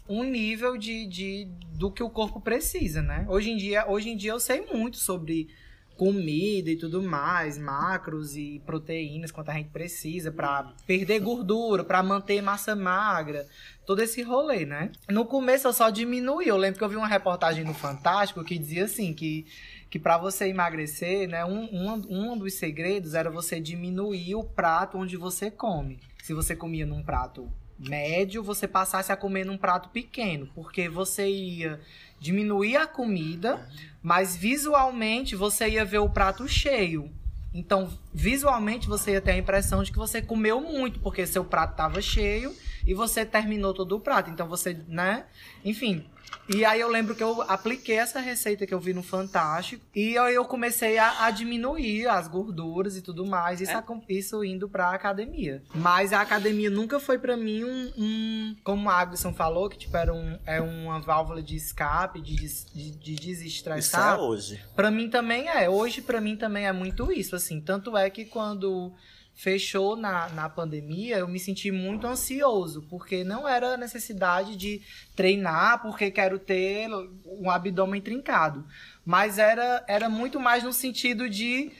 [0.08, 3.24] um nível de, de do que o corpo precisa, né?
[3.28, 5.48] Hoje em dia, hoje em dia eu sei muito sobre
[5.96, 12.02] comida e tudo mais, macros e proteínas, quanto a gente precisa pra perder gordura, pra
[12.02, 13.46] manter massa magra,
[13.86, 14.90] todo esse rolê, né?
[15.08, 16.48] No começo eu só diminuí.
[16.48, 19.46] Eu lembro que eu vi uma reportagem no Fantástico que dizia assim que
[19.94, 24.98] que para você emagrecer, né, um, um, um dos segredos era você diminuir o prato
[24.98, 26.00] onde você come.
[26.20, 31.28] Se você comia num prato médio, você passasse a comer num prato pequeno, porque você
[31.28, 31.80] ia
[32.18, 33.68] diminuir a comida,
[34.02, 37.08] mas visualmente você ia ver o prato cheio.
[37.54, 41.70] Então, visualmente você ia ter a impressão de que você comeu muito, porque seu prato
[41.70, 42.52] estava cheio
[42.84, 44.28] e você terminou todo o prato.
[44.28, 45.24] Então você, né?
[45.64, 46.04] Enfim.
[46.48, 50.16] E aí eu lembro que eu apliquei essa receita que eu vi no Fantástico e
[50.18, 54.68] aí eu comecei a, a diminuir as gorduras e tudo mais, isso, acom- isso indo
[54.68, 55.62] pra academia.
[55.74, 59.96] Mas a academia nunca foi pra mim um, um- como a Agson falou, que tipo
[59.96, 64.16] era um, é uma válvula de escape, de, de, de Isso desestressar.
[64.16, 64.60] é hoje.
[64.76, 65.68] Pra mim também é.
[65.68, 67.60] Hoje, pra mim, também é muito isso, assim.
[67.60, 68.92] Tanto é que quando
[69.34, 74.80] fechou na, na pandemia, eu me senti muito ansioso, porque não era necessidade de
[75.16, 76.88] treinar, porque quero ter
[77.26, 78.64] um abdômen trincado.
[79.04, 81.72] Mas era, era muito mais no sentido de,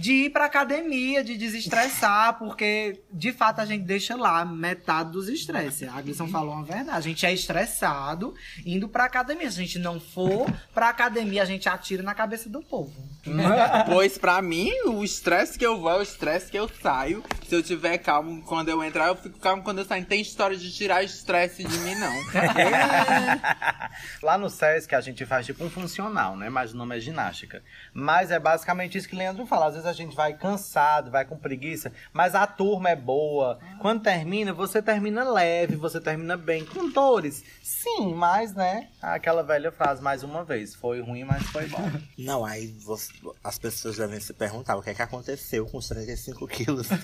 [0.00, 5.28] de ir pra academia, de desestressar, porque de fato a gente deixa lá metade dos
[5.28, 5.86] estresses.
[5.86, 6.96] A Glisson falou uma verdade.
[6.96, 8.34] A gente é estressado
[8.64, 9.50] indo pra academia.
[9.50, 12.90] Se a gente não for pra academia, a gente atira na cabeça do povo.
[13.86, 17.22] Pois pra mim, o estresse que eu vou é o estresse que eu saio.
[17.46, 20.02] Se eu tiver calmo quando eu entrar, eu fico calmo quando eu saio.
[20.02, 22.12] Não tem história de tirar estresse de mim, não.
[24.22, 26.48] Lá no SESC a gente faz tipo um funcional, né?
[26.48, 27.62] Mas o nome é ginástica.
[27.92, 29.66] Mas é basicamente isso que o Leandro fala.
[29.66, 33.58] Às vezes a gente vai cansado, vai com preguiça, mas a turma é boa.
[33.80, 36.64] Quando termina, você termina leve, você termina bem.
[36.64, 38.88] Com dores, sim, mas né?
[39.02, 40.74] Aquela velha frase mais uma vez.
[40.74, 41.90] Foi ruim, mas foi bom.
[42.18, 45.88] Não, aí você- as pessoas devem se perguntar o que é que aconteceu com os
[45.88, 46.88] 35 quilos.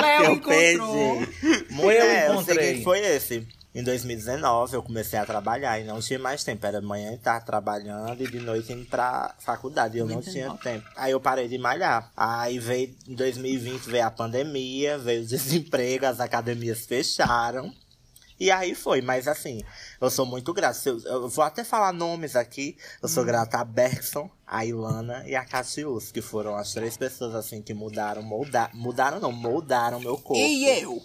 [0.00, 1.18] Léo eu encontrou.
[1.20, 1.72] perdi.
[1.72, 2.82] Mulher, Eu o encontrei.
[2.82, 3.46] foi esse.
[3.76, 6.64] Em 2019 eu comecei a trabalhar e não tinha mais tempo.
[6.64, 9.98] Era manhã e tarde trabalhando e de noite indo pra faculdade.
[9.98, 10.88] E eu não tinha tempo.
[10.96, 12.10] Aí eu parei de malhar.
[12.16, 17.70] Aí veio em 2020 veio a pandemia, veio o desemprego, as academias fecharam.
[18.40, 19.60] E aí foi, mas assim,
[20.00, 20.80] eu sou muito grato.
[20.88, 22.78] Eu, eu vou até falar nomes aqui.
[23.02, 27.34] Eu sou grata a Bergson, a Ilana e a Catius, que foram as três pessoas
[27.34, 30.42] assim que mudaram, molda, mudaram não, moldaram meu corpo.
[30.42, 31.02] e eu?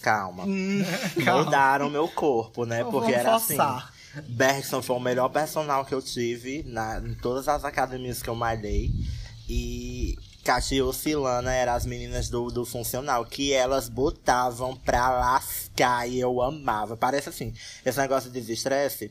[0.00, 0.44] Calma.
[1.24, 1.42] Calma.
[1.42, 2.82] Moldaram meu corpo, né?
[2.82, 3.76] Não Porque era forçar.
[3.76, 4.22] assim.
[4.28, 8.34] Bergson foi o melhor personal que eu tive na, em todas as academias que eu
[8.34, 8.90] malhei.
[9.48, 16.08] E Catius e Lana eram as meninas do, do funcional, que elas botavam pra lascar
[16.08, 16.96] e eu amava.
[16.96, 17.52] Parece assim,
[17.84, 19.10] esse negócio de desestresse.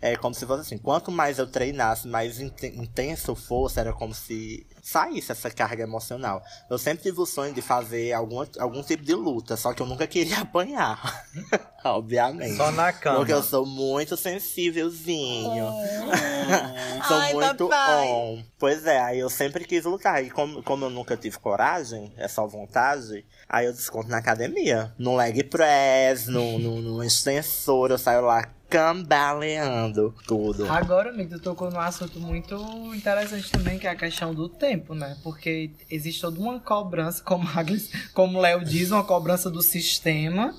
[0.00, 4.14] É como se fosse assim, quanto mais eu treinasse, mais inten- intenso fosse, era como
[4.14, 6.42] se saísse essa carga emocional.
[6.70, 9.86] Eu sempre tive o sonho de fazer algum, algum tipo de luta, só que eu
[9.86, 11.24] nunca queria apanhar.
[11.84, 12.56] Obviamente.
[12.56, 13.18] Só na cama.
[13.18, 15.66] Porque eu sou muito sensívelzinho.
[17.06, 18.08] sou Ai, muito papai.
[18.08, 18.42] on.
[18.58, 20.22] Pois é, aí eu sempre quis lutar.
[20.24, 24.92] E como, como eu nunca tive coragem, é só vontade, aí eu desconto na academia.
[24.98, 30.70] No leg press, no, no, no extensor, eu saio lá cambaleando tudo.
[30.70, 32.54] Agora, amigo, tu tocou num assunto muito
[32.94, 35.16] interessante também, que é a questão do tempo, né?
[35.22, 40.54] Porque existe toda uma cobrança, como Agnes- como Léo diz, uma cobrança do sistema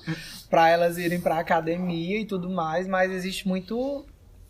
[0.50, 4.04] para elas irem pra academia e tudo mais, mas existe muito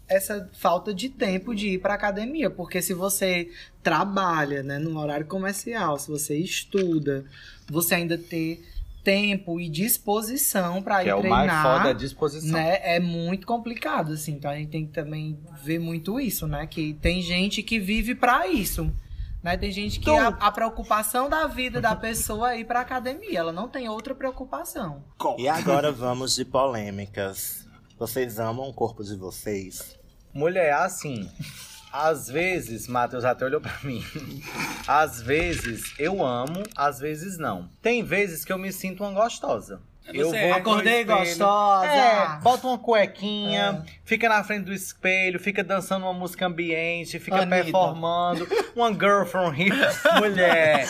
[0.09, 3.51] essa falta de tempo de ir pra academia, porque se você
[3.83, 7.25] trabalha, né, no horário comercial, se você estuda,
[7.69, 8.65] você ainda ter
[9.09, 12.53] tempo e disposição para ir Que é o treinar mais foda, a disposição.
[12.53, 14.33] né, é muito complicado, assim.
[14.33, 16.67] Então a gente tem que também ver muito isso, né?
[16.67, 18.93] Que tem gente que vive pra isso.
[19.43, 19.57] Né?
[19.57, 23.39] Tem gente que a, a preocupação da vida da pessoa é ir pra academia.
[23.39, 25.03] Ela não tem outra preocupação.
[25.39, 27.67] E agora vamos de polêmicas.
[27.99, 29.99] Vocês amam o corpo de vocês?
[30.35, 31.31] Mulher, assim,
[31.93, 34.05] às vezes, Matheus até olhou pra mim.
[34.87, 37.69] Às vezes eu amo, às vezes não.
[37.83, 39.81] Tem vezes que eu me sinto uma gostosa.
[40.11, 41.87] Eu Você vou no Acordei espelho, gostosa.
[41.87, 47.43] É, bota uma cuequinha, fica na frente do espelho, fica dançando uma música ambiente, fica
[47.43, 47.65] Anitta.
[47.65, 48.49] performando.
[48.75, 49.77] Uma girl from here,
[50.19, 50.87] mulher.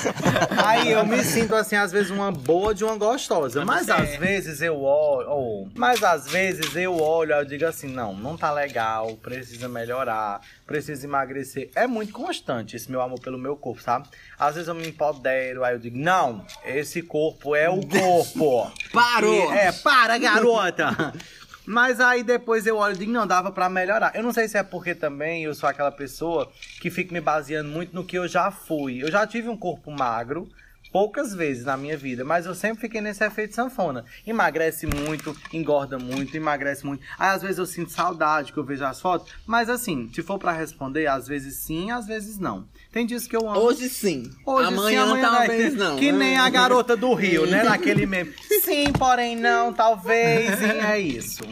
[0.64, 3.64] Aí eu me sinto assim, às vezes, uma boa de uma gostosa.
[3.64, 5.28] Mas você- às vezes eu olho.
[5.28, 9.68] oh, mas às vezes eu olho e eu digo assim, não, não tá legal, precisa
[9.68, 11.70] melhorar, precisa emagrecer.
[11.74, 14.06] É muito constante esse meu amor pelo meu corpo, sabe?
[14.38, 18.70] Às vezes eu me empodero, aí eu digo, não, esse corpo é o corpo.
[18.92, 19.52] Parou!
[19.52, 21.12] E- É, para, garota!
[21.66, 24.12] Mas aí depois eu olho e digo, não, dava pra melhorar.
[24.14, 26.50] Eu não sei se é porque também eu sou aquela pessoa
[26.80, 29.02] que fica me baseando muito no que eu já fui.
[29.02, 30.48] Eu já tive um corpo magro,
[30.92, 34.04] poucas vezes na minha vida, mas eu sempre fiquei nesse efeito sanfona.
[34.26, 37.02] Emagrece muito, engorda muito, emagrece muito.
[37.18, 40.38] Aí às vezes eu sinto saudade que eu vejo as fotos, mas assim, se for
[40.38, 42.66] pra responder, às vezes sim, às vezes não.
[42.92, 43.60] Tem dias que eu amo.
[43.60, 44.30] Hoje sim.
[44.44, 45.76] Hoje amanhã, sim, talvez vai ter.
[45.76, 45.96] não.
[45.96, 47.62] Que nem a garota do Rio, né?
[47.64, 48.34] Naquele meme.
[48.62, 50.60] Sim, porém não, talvez.
[50.60, 51.42] E é isso.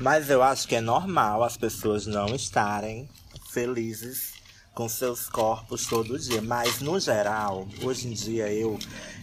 [0.00, 3.08] Mas eu acho que é normal as pessoas não estarem
[3.52, 4.39] felizes
[4.74, 6.40] com seus corpos todo dia.
[6.40, 8.78] Mas, no geral, hoje em dia eu,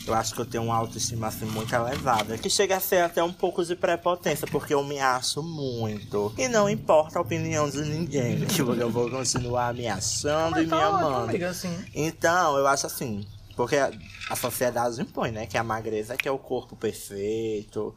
[0.05, 2.37] eu acho que eu tenho uma autoestima assim, muito elevada.
[2.37, 6.33] Que chega a ser até um pouco de prepotência, porque eu me acho muito.
[6.37, 8.45] E não importa a opinião de ninguém.
[8.47, 11.45] Tipo, eu vou continuar me achando e me amando.
[11.45, 11.85] assim.
[11.95, 13.91] Então, eu acho assim, porque a,
[14.29, 15.45] a sociedade impõe, né?
[15.47, 17.95] Que a magreza que é o corpo perfeito,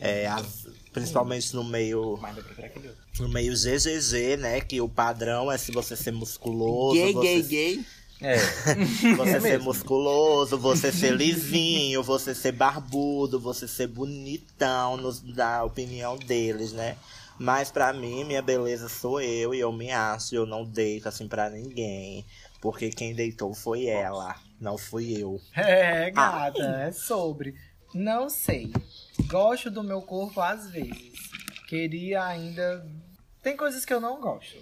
[0.00, 3.02] é, as- principalmente no meio Mas eu prefiro aquele outro.
[3.20, 4.60] no meio GGG, né?
[4.60, 7.86] Que o padrão é se você ser musculoso, Gay, você, gay, gay.
[8.20, 8.36] É.
[9.16, 16.16] você ser musculoso, você ser lisinho, você ser barbudo, você ser bonitão, nos, da opinião
[16.16, 16.96] deles, né?
[17.38, 21.26] Mas pra mim, minha beleza sou eu e eu me acho, eu não deito assim
[21.26, 22.24] pra ninguém.
[22.60, 25.40] Porque quem deitou foi ela, não fui eu.
[25.56, 27.56] É, gata, é sobre.
[27.92, 28.72] Não sei.
[29.28, 31.12] Gosto do meu corpo às vezes.
[31.68, 32.86] Queria ainda.
[33.42, 34.56] Tem coisas que eu não gosto.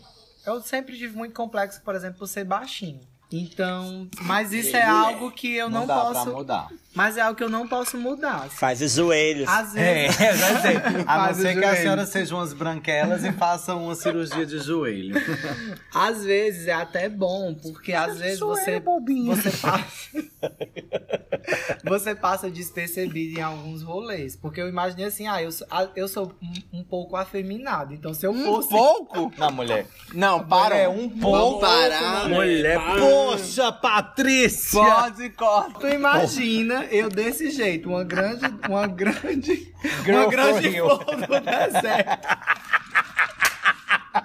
[0.47, 3.10] Eu sempre tive muito complexo, por exemplo, por ser baixinho.
[3.33, 6.31] Então, mas isso é algo que eu não, dá pra posso.
[6.33, 6.69] mudar.
[6.93, 8.49] Mas é algo que eu não posso mudar.
[8.51, 9.49] Faz os joelhos.
[9.49, 10.21] Às É, vezes.
[10.21, 10.77] eu já sei.
[11.07, 15.15] A não ser que a senhora seja umas branquelas e faça uma cirurgia de joelho.
[15.95, 20.11] Às vezes é até bom, porque às vezes você, você passa.
[21.85, 24.35] você passa despercebido em alguns rolês.
[24.37, 26.33] Porque eu imaginei assim, ah, eu sou, ah, eu sou
[26.73, 27.95] um, um pouco afeminado.
[27.95, 28.69] Então se eu Um fosse.
[28.69, 29.33] pouco?
[29.39, 29.87] Não, mulher.
[30.13, 30.77] Não, para.
[30.77, 31.61] É um Vamos pouco.
[31.61, 32.29] parar.
[32.29, 32.79] Mulher,
[33.21, 34.81] poxa, Patrícia!
[34.81, 35.81] Pode corta.
[35.81, 38.47] Tu imagina eu desse jeito, uma grande.
[38.69, 39.73] Uma grande.
[40.05, 42.29] Girl uma grande flor do deserto.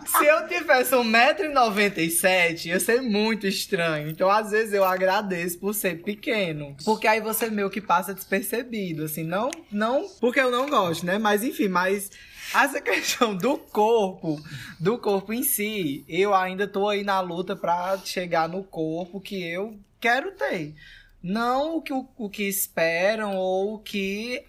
[0.06, 4.10] Se eu tivesse 1,97m, ia ser muito estranho.
[4.10, 6.76] Então, às vezes, eu agradeço por ser pequeno.
[6.84, 9.04] Porque aí você meio que passa despercebido.
[9.04, 11.20] Assim, não, não porque eu não gosto, né?
[11.20, 12.10] Mas enfim, mas
[12.54, 14.42] essa questão do corpo,
[14.80, 19.44] do corpo em si, eu ainda tô aí na luta pra chegar no corpo que
[19.44, 20.76] eu quero ter.
[21.22, 24.44] Não o que, o, o que esperam ou o que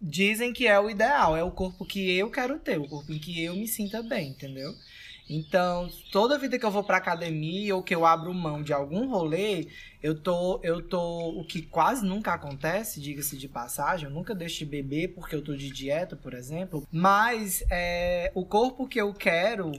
[0.00, 1.36] dizem que é o ideal.
[1.36, 4.30] É o corpo que eu quero ter, o corpo em que eu me sinta bem,
[4.30, 4.74] entendeu?
[5.34, 9.08] Então, toda vida que eu vou pra academia ou que eu abro mão de algum
[9.08, 9.68] rolê,
[10.02, 14.58] eu tô, eu tô, o que quase nunca acontece, diga-se de passagem, eu nunca deixo
[14.58, 19.14] de beber porque eu tô de dieta, por exemplo, mas é, o corpo que eu
[19.14, 19.72] quero,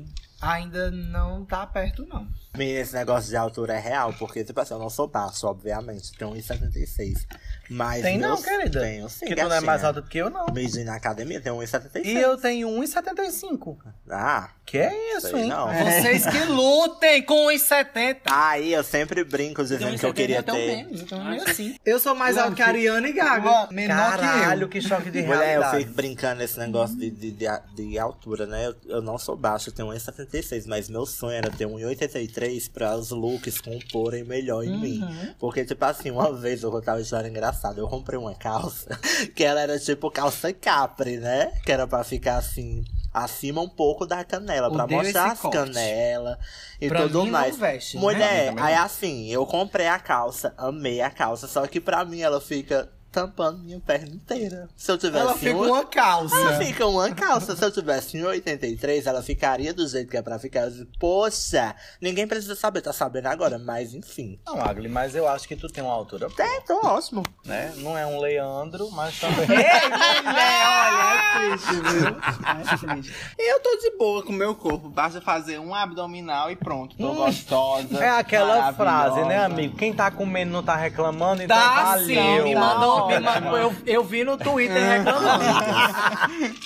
[0.43, 2.27] Ainda não tá perto, não.
[2.57, 6.11] Menina, esse negócio de altura é real, porque, tipo assim, eu não sou baixo, obviamente.
[6.17, 7.25] Tenho 1,76.
[7.69, 8.01] Mas.
[8.01, 8.79] Tem não, meus- querida.
[8.81, 9.19] Tenho sim.
[9.21, 9.65] Porque tu não é gatinha.
[9.65, 10.45] mais alta do que eu, não.
[10.53, 12.05] Medindo na academia, tenho 1,76.
[12.05, 13.77] E eu tenho 1,75.
[14.09, 15.47] Ah, Que é isso, hein?
[15.47, 15.67] não.
[15.67, 18.21] Vocês que lutem com os 70.
[18.25, 20.87] Aí eu sempre brinco dizendo que eu queria ter.
[20.91, 21.75] Então meio assim.
[21.85, 23.67] Eu sou mais alto que a Ariana e Gaga.
[23.71, 25.77] Menor Caralho, que que choque de Mulher, eu realidade.
[25.83, 28.67] fico brincando nesse negócio de, de, de, de altura, né?
[28.67, 32.95] Eu, eu não sou baixo, eu tenho 1,76, mas meu sonho era ter 1,83 pra
[32.95, 35.01] os looks comporem melhor em mim.
[35.39, 37.52] Porque, tipo assim, uma vez eu contava uma história engraçada.
[37.79, 38.87] Eu comprei uma calça
[39.35, 41.51] que ela era tipo calça capri, né?
[41.65, 42.83] Que era pra ficar assim.
[43.13, 45.55] Acima um pouco da canela, pra Odeio mostrar as corte.
[45.55, 46.35] canelas
[46.81, 47.55] e Pra tudo mais.
[47.55, 48.01] veste, né?
[48.01, 52.41] Mulher, aí assim, eu comprei a calça, amei a calça, só que pra mim ela
[52.41, 54.67] fica tampando minha perna inteira.
[54.75, 56.35] Se eu tivesse Ela fica uma- uma calça.
[56.35, 57.55] ela fica uma calça.
[57.55, 60.61] Se eu tivesse em 83, ela ficaria do jeito que é pra ficar.
[60.61, 64.39] Eu disse, Poxa, ninguém precisa saber, tá sabendo agora, mas enfim.
[64.45, 67.23] Não, Agli, mas eu acho que tu tem uma altura boa, É, então ótimo.
[67.45, 67.71] né?
[67.77, 69.47] Não é um Leandro, mas também...
[69.47, 72.15] olha, é triste, viu?
[72.63, 73.13] É triste.
[73.37, 74.89] Eu tô de boa com o meu corpo.
[74.89, 76.95] Basta fazer um abdominal e pronto.
[76.97, 77.97] Tô gostosa.
[78.03, 79.75] É aquela frase, né, amigo?
[79.77, 82.05] Quem tá comendo não tá reclamando, então Tá valeu.
[82.05, 83.57] sim, me mandou, Ótimo.
[83.57, 85.43] eu, eu vi no Twitter reclamando.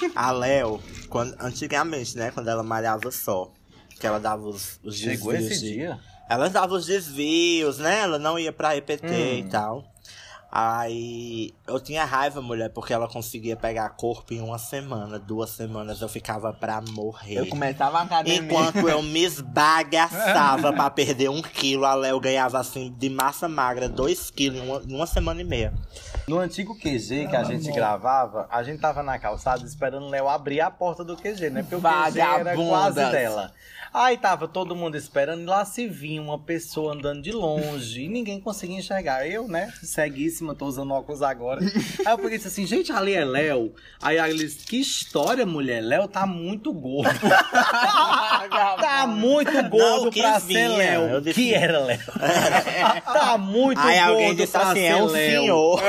[0.15, 3.51] A Léo, quando, antigamente, né, quando ela malhava só,
[3.99, 5.99] que ela dava os, os Chegou desvios esse de- dia?
[6.29, 7.99] Ela dava os desvios, né?
[8.01, 9.37] Ela não ia pra EPT Hum.
[9.39, 9.85] e tal.
[10.49, 16.01] Aí eu tinha raiva, mulher, porque ela conseguia pegar corpo em uma semana, duas semanas
[16.01, 17.35] eu ficava pra morrer.
[17.35, 18.41] Eu começava a academia.
[18.41, 23.89] Enquanto eu me esbagaçava pra perder um quilo, a Léo ganhava assim de massa magra,
[23.89, 25.73] dois quilos em uma, em uma semana e meia.
[26.27, 30.29] No antigo QG que a gente gravava, a gente tava na calçada esperando o Léo
[30.29, 31.61] abrir a porta do QG, né?
[31.61, 33.51] Porque o QG era quase dela.
[33.93, 38.07] Aí tava todo mundo esperando e lá se vinha uma pessoa andando de longe e
[38.07, 39.27] ninguém conseguia enxergar.
[39.27, 41.61] Eu, né, ceguíssima, tô usando óculos agora.
[42.05, 43.73] Aí eu peguei disse assim, gente, ali é Léo.
[44.01, 45.81] Aí ela disse, que história, mulher?
[45.81, 47.09] Léo tá muito gordo.
[48.79, 50.69] tá muito gordo Não, pra vinha.
[50.69, 51.01] ser Léo.
[51.09, 51.99] Eu disse- Que era Léo.
[53.05, 55.31] tá muito Aí gordo alguém disse pra assim, ser é um Léo.
[55.41, 55.81] senhor.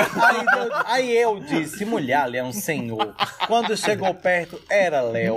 [0.86, 3.14] Aí aí eu disse, mulher, ali é um senhor.
[3.46, 5.36] Quando chegou perto, era Léo.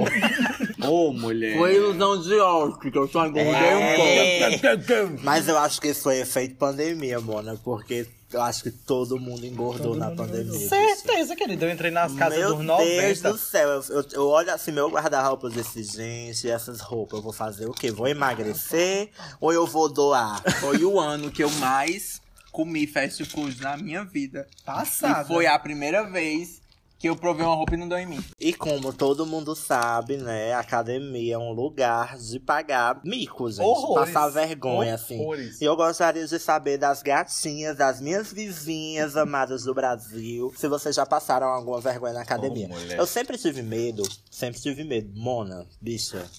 [0.88, 1.58] Ô, mulher.
[1.58, 4.50] Foi ilusão de ótica, eu só engordei É.
[4.50, 5.22] um pouco.
[5.24, 9.46] Mas eu acho que isso foi efeito pandemia, Mona, porque eu acho que todo mundo
[9.46, 10.52] engordou na pandemia.
[10.54, 10.70] bicho.
[10.70, 11.66] Certeza, querido.
[11.66, 13.32] Eu entrei nas casas Meu dos Deus 90.
[13.34, 17.24] do céu, eu, eu- eu olho assim, meu guarda-roupa e disse, gente, essas roupas eu
[17.24, 17.92] vou fazer o quê?
[17.92, 20.42] Vou emagrecer ou eu vou doar?
[20.60, 24.48] Foi o ano que eu mais comi fast food na minha vida.
[24.66, 25.24] Passada.
[25.24, 26.61] E foi a primeira vez
[27.02, 28.24] que eu provei uma roupa e não deu em mim.
[28.40, 33.66] E como todo mundo sabe, né, academia é um lugar de pagar mico, gente.
[33.66, 34.14] Horrores.
[34.14, 35.20] Passar vergonha, assim.
[35.20, 35.60] Horrores.
[35.60, 40.96] E eu gostaria de saber das gatinhas, das minhas vizinhas amadas do Brasil, se vocês
[40.96, 42.70] já passaram alguma vergonha na academia.
[42.72, 45.12] Oh, eu sempre tive medo, sempre tive medo.
[45.16, 46.30] Mona, bicha.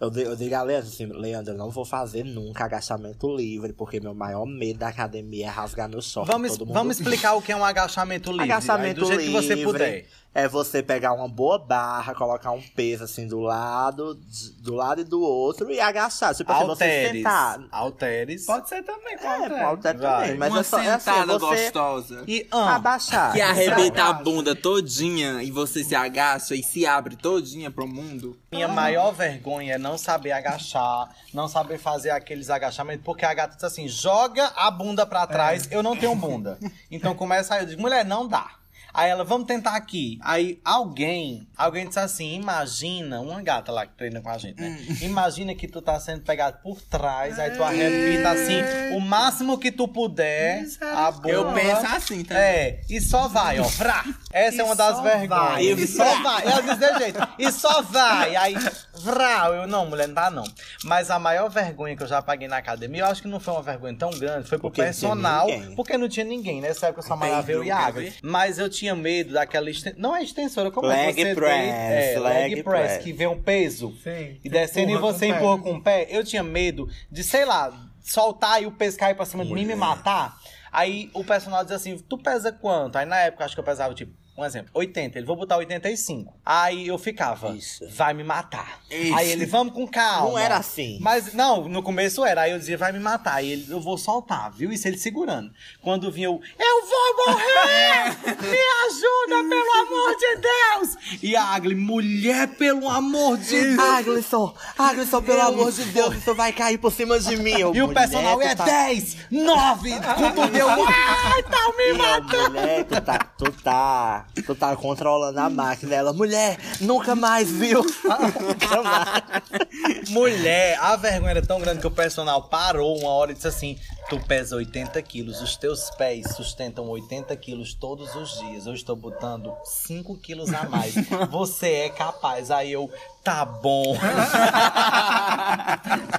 [0.00, 4.00] Eu, eu digo a Leandro assim, Leandro, eu não vou fazer nunca agachamento livre, porque
[4.00, 6.26] meu maior medo da academia é rasgar meu short.
[6.26, 8.44] Vamos, mundo vamos explicar o que é um agachamento livre.
[8.44, 9.72] Agachamento aí, do jeito que você livre.
[9.72, 10.06] puder.
[10.32, 14.14] É você pegar uma boa barra, colocar um peso assim do lado,
[14.58, 16.34] do lado e do outro e agachar.
[16.34, 17.16] Tipo assim, você Alteres.
[17.16, 17.60] sentar.
[17.72, 18.46] Alteres.
[18.46, 19.60] Pode ser também, É, pode ser.
[19.60, 20.22] pode até Vai.
[20.22, 20.38] também.
[20.38, 22.24] Mas uma é só é assim, sentada você gostosa.
[22.28, 23.32] E ah, abaixar.
[23.32, 28.38] Que arrebenta a bunda todinha e você se agacha e se abre todinha pro mundo.
[28.52, 33.56] minha maior vergonha é não saber agachar, não saber fazer aqueles agachamentos, porque a gata
[33.56, 36.56] diz assim: joga a bunda pra trás, eu não tenho bunda.
[36.90, 38.59] Então começa aí, eu digo, mulher, não dá.
[38.92, 40.18] Aí ela, vamos tentar aqui.
[40.22, 44.78] Aí alguém, alguém disse assim: imagina, uma gata lá que treina com a gente, né?
[45.00, 48.60] Imagina que tu tá sendo pegado por trás, aí tu arrebita assim,
[48.96, 51.28] o máximo que tu puder, a bunda.
[51.30, 52.42] Eu penso assim também.
[52.42, 53.64] É, e só vai, ó.
[53.64, 54.04] Vrá.
[54.32, 55.28] Essa E é uma das vergonhas.
[55.28, 55.62] vai.
[55.64, 56.42] E só vai.
[56.46, 57.28] Ela diz desse jeito.
[57.38, 58.36] E só vai.
[58.36, 58.54] Aí,
[58.94, 59.48] vrá.
[59.48, 60.44] Eu, não, mulher, não dá não.
[60.84, 63.54] Mas a maior vergonha que eu já paguei na academia, eu acho que não foi
[63.54, 65.46] uma vergonha tão grande, foi pro Porque não personal.
[65.46, 65.74] ninguém.
[65.74, 66.60] Porque não tinha ninguém.
[66.60, 68.12] Nessa época eu só eu e Pedro, a quer Agnes.
[68.14, 68.18] ver?
[68.22, 70.00] Mas eu tinha medo daquela extensora.
[70.00, 71.70] Não é extensora, como é Leg que você press, tem?
[71.70, 73.04] É, leg, leg press, press.
[73.04, 73.94] que vem um peso.
[74.02, 74.38] Sim.
[74.42, 75.38] E descendo Empurra e você com o pé.
[75.38, 76.06] empurra com o pé.
[76.10, 79.62] Eu tinha medo de, sei lá, soltar e o peso cair pra cima de mim
[79.62, 80.38] e me matar.
[80.72, 82.96] Aí o personal diz assim: Tu pesa quanto?
[82.96, 84.12] Aí na época acho que eu pesava tipo.
[84.40, 86.32] Um exemplo, 80, ele vou botar 85.
[86.46, 87.86] Aí eu ficava, Isso.
[87.90, 88.80] vai me matar.
[88.90, 89.14] Isso.
[89.14, 90.30] Aí ele, vamos com calma.
[90.30, 90.98] Não era assim.
[91.02, 92.40] Mas, não, no começo era.
[92.42, 93.34] Aí eu dizia, vai me matar.
[93.34, 94.72] Aí ele, eu vou soltar, viu?
[94.72, 95.50] Isso ele segurando.
[95.82, 98.16] Quando vinha eu, eu vou morrer!
[98.40, 101.20] Me ajuda, pelo amor de Deus!
[101.22, 103.78] E a Agli, mulher, pelo amor de Deus!
[103.78, 107.58] Aglisson, Aglisson, pelo amor de Deus, isso vai cair por cima de mim.
[107.60, 110.68] Eu, E o personal é tá- 10, 9, quando deu.
[110.70, 112.50] Ai, tá me Eu, matando!
[112.50, 115.94] mulher, tu tá, tu tá, tu tá controlando a máquina.
[115.94, 117.82] Ela, mulher, nunca mais viu.
[118.40, 120.08] nunca mais.
[120.08, 123.78] Mulher, a vergonha era tão grande que o personal parou uma hora e disse assim:
[124.08, 128.66] Tu pesa 80 quilos, os teus pés sustentam 80 quilos todos os dias.
[128.66, 130.94] Eu estou botando 5 quilos a mais.
[131.30, 132.50] Você é capaz.
[132.50, 132.90] Aí eu,
[133.22, 133.96] tá bom.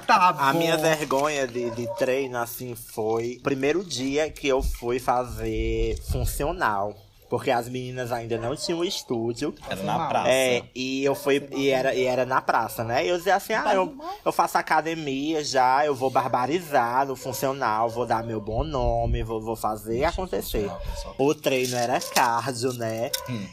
[0.06, 0.40] Tá bom.
[0.42, 6.00] A minha vergonha de, de treino, assim, foi o primeiro dia que eu fui fazer
[6.10, 6.94] funcional.
[7.32, 9.54] Porque as meninas ainda não tinham estúdio.
[9.66, 10.28] Era na praça.
[10.28, 13.06] É, e eu fui, e era, e era na praça, né?
[13.06, 17.88] E eu dizia assim, ah, eu, eu faço academia já, eu vou barbarizar no funcional,
[17.88, 20.70] vou dar meu bom nome, vou, vou fazer acontecer.
[21.16, 23.10] O treino era cardio, né?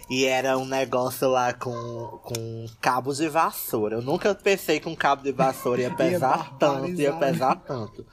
[0.10, 3.96] E era um negócio lá com, com cabo de vassoura.
[3.96, 7.56] Eu nunca pensei que um cabo de vassoura ia pesar tanto, ia barbarizar.
[7.56, 8.06] pesar tanto.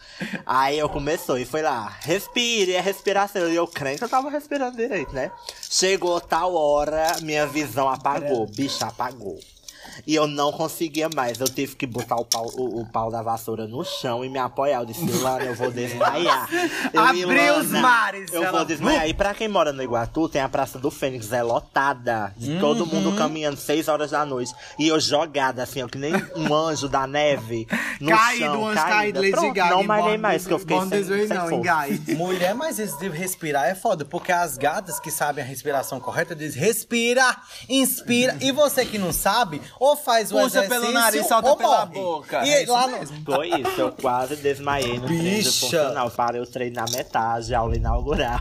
[0.47, 3.49] Aí eu começou e foi lá, respire, é respiração.
[3.49, 5.33] E eu crente que eu tava respirando direito, né?
[5.61, 9.39] Chegou tal hora, minha visão apagou, bicha apagou.
[10.07, 11.39] E eu não conseguia mais.
[11.39, 14.39] Eu tive que botar o pau, o, o pau da vassoura no chão e me
[14.39, 14.81] apoiar.
[14.81, 16.49] Eu disse, Ilana, eu vou desmaiar.
[16.93, 19.09] Eu, Abriu "Ilana, os mares, Eu ela- vou desmaiar.
[19.09, 22.33] E pra quem mora no Iguatu, tem a Praça do Fênix, é lotada.
[22.37, 24.53] De todo mundo caminhando, 6 horas da noite.
[24.79, 27.67] E eu jogada, assim, ó, que nem um anjo da neve.
[28.01, 29.21] No Caído, chão, um anjo caída.
[29.21, 29.75] caído, Lady Gaga.
[29.75, 31.87] Não malhei mais, que eu fiquei sem, sem não, força.
[32.17, 36.35] Mulher, mas esse de respirar é foda, porque as gatas que sabem a respiração correta
[36.35, 37.37] dizem respira,
[37.69, 38.37] inspira.
[38.41, 41.95] E você que não sabe, ou faz o Puxa pelo nariz, solta ou pela morre.
[42.01, 42.47] boca.
[42.47, 43.07] E É lá no-.
[43.25, 46.11] Foi isso, eu quase desmaiei no treino funcional.
[46.11, 48.41] Parei o treino na metade, aula inaugural.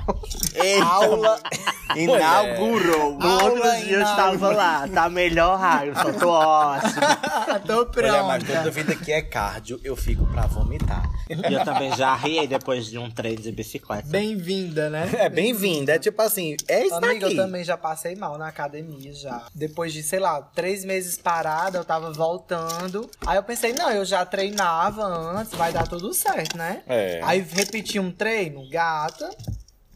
[0.84, 1.39] aula
[1.96, 3.18] Inaugurou.
[3.18, 6.91] No outro Aula dia eu estava lá, tá melhor, Harrison, tô ótimo.
[7.66, 8.60] Tô Mulher, mas pronta.
[8.60, 11.04] toda vida que é cardio, eu fico pra vomitar.
[11.30, 14.07] E eu também já riei depois de um treino de bicicleta.
[14.07, 15.09] Bem-vinda, né?
[15.13, 17.38] É bem-vinda, é tipo assim, é isso Amiga, daqui.
[17.38, 19.47] eu também já passei mal na academia já.
[19.53, 23.09] Depois de, sei lá, três meses parada, eu tava voltando.
[23.26, 26.84] Aí eu pensei, não, eu já treinava antes, vai dar tudo certo, né?
[26.88, 27.19] É.
[27.23, 29.30] Aí repeti um treino, gata.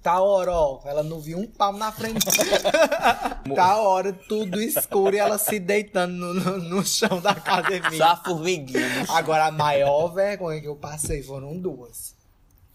[0.10, 0.80] Tá hora, ó.
[0.86, 2.26] Ela não viu um palmo na frente.
[3.56, 7.96] tá hora, tudo escuro e ela se deitando no, no, no chão da academia.
[7.96, 8.80] Só a formiguinha.
[8.80, 9.06] né?
[9.10, 12.18] Agora, a maior vergonha que eu passei foram duas.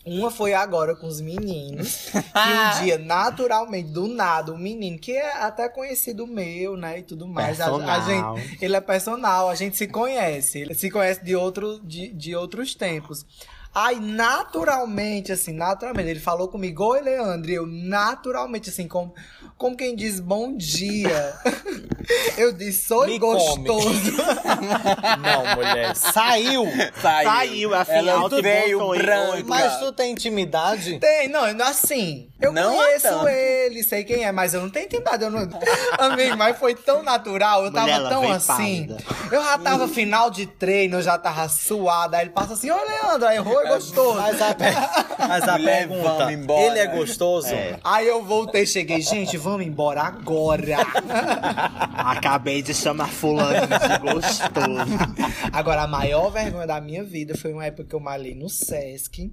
[0.06, 2.10] Uma foi agora com os meninos.
[2.12, 7.00] Que um dia, naturalmente, do nada, um menino que é até conhecido meu, né?
[7.00, 7.60] E tudo mais.
[7.60, 10.60] A, a gente, ele é personal, a gente se conhece.
[10.60, 13.26] Ele se conhece de, outro, de, de outros tempos.
[13.74, 19.12] Aí, naturalmente, assim, naturalmente, ele falou comigo, oi, Leandro, e eu, naturalmente, assim, como,
[19.58, 21.34] como quem diz bom dia.
[22.38, 24.12] eu disse, sou Me gostoso.
[25.20, 25.96] Não, mulher.
[25.96, 26.64] Saiu!
[27.02, 27.24] Saiu.
[27.30, 29.42] Saiu, Ela alto veio branca.
[29.46, 30.98] Mas tu tem intimidade?
[31.00, 32.28] Tem, não, assim.
[32.40, 33.28] Eu Não conheço tanto.
[33.28, 35.24] ele, sei quem é, mas eu não tenho intimidade.
[35.24, 35.48] Eu não...
[35.98, 38.86] Amigo, mas foi tão natural, eu tava Mulher, ela tão assim.
[38.86, 38.96] pálida.
[39.32, 42.18] Eu já tava final de treino, eu já tava suada.
[42.18, 44.14] Aí ele passa assim: Ô Leandro, aí oi, gostoso.
[44.18, 44.56] Mas a,
[45.28, 46.66] mas a Mulher, pergunta, vamos embora.
[46.66, 47.48] ele é gostoso?
[47.82, 50.76] Aí eu voltei, cheguei, gente, vamos embora agora.
[51.94, 55.24] Acabei de chamar fulano de gostoso.
[55.52, 59.32] Agora, a maior vergonha da minha vida foi uma época que eu malhei no Sesc.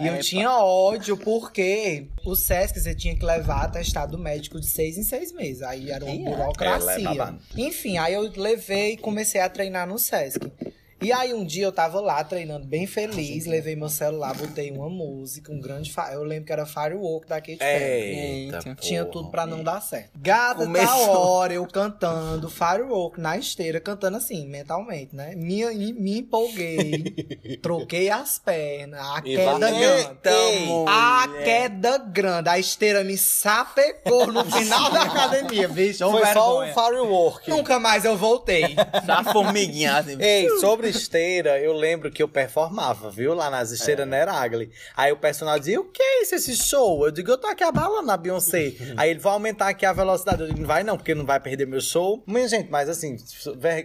[0.00, 4.96] E eu tinha ódio, porque o Sesc você tinha que levar atestado médico de seis
[4.96, 5.62] em seis meses.
[5.62, 6.16] Aí era uma é?
[6.16, 7.04] É, é burocracia.
[7.04, 7.38] babado.
[7.56, 10.50] Enfim, aí eu levei e comecei a treinar no Sesc.
[11.02, 14.88] E aí um dia eu tava lá treinando bem feliz, levei meu celular, botei uma
[14.88, 15.92] música, um grande.
[15.92, 18.18] fa- Eu lembro que era Firework da Katy Perry.
[18.44, 18.76] Eita.
[18.80, 19.12] Tinha porra.
[19.12, 20.10] tudo pra não dar certo.
[20.16, 21.16] Gata, da Começou.
[21.16, 25.34] hora, eu cantando Firework na esteira, cantando assim, mentalmente, né?
[25.34, 27.04] Me, me empolguei,
[27.62, 29.82] troquei as pernas, a E queda vai- grande.
[29.82, 30.30] Eita,
[30.88, 36.08] A queda grande, a esteira me sapecou no final da academia, bicho.
[36.10, 37.48] Foi só o firework.
[37.50, 38.74] Nunca mais eu voltei.
[39.06, 40.16] Só a formiguinha assim.
[40.20, 43.34] Ei, sobre esteira, eu lembro que eu performava, viu?
[43.34, 44.70] Lá nas esteiras na Eragli.
[44.96, 47.04] Aí o personal dizia, o que é isso, esse show?
[47.04, 48.72] Eu digo, eu tô aqui abalando a Beyoncé.
[48.96, 50.42] Aí ele vai aumentar aqui a velocidade.
[50.42, 52.22] Eu digo, não vai não, porque não vai perder meu show.
[52.26, 53.16] Mas, gente, mas assim,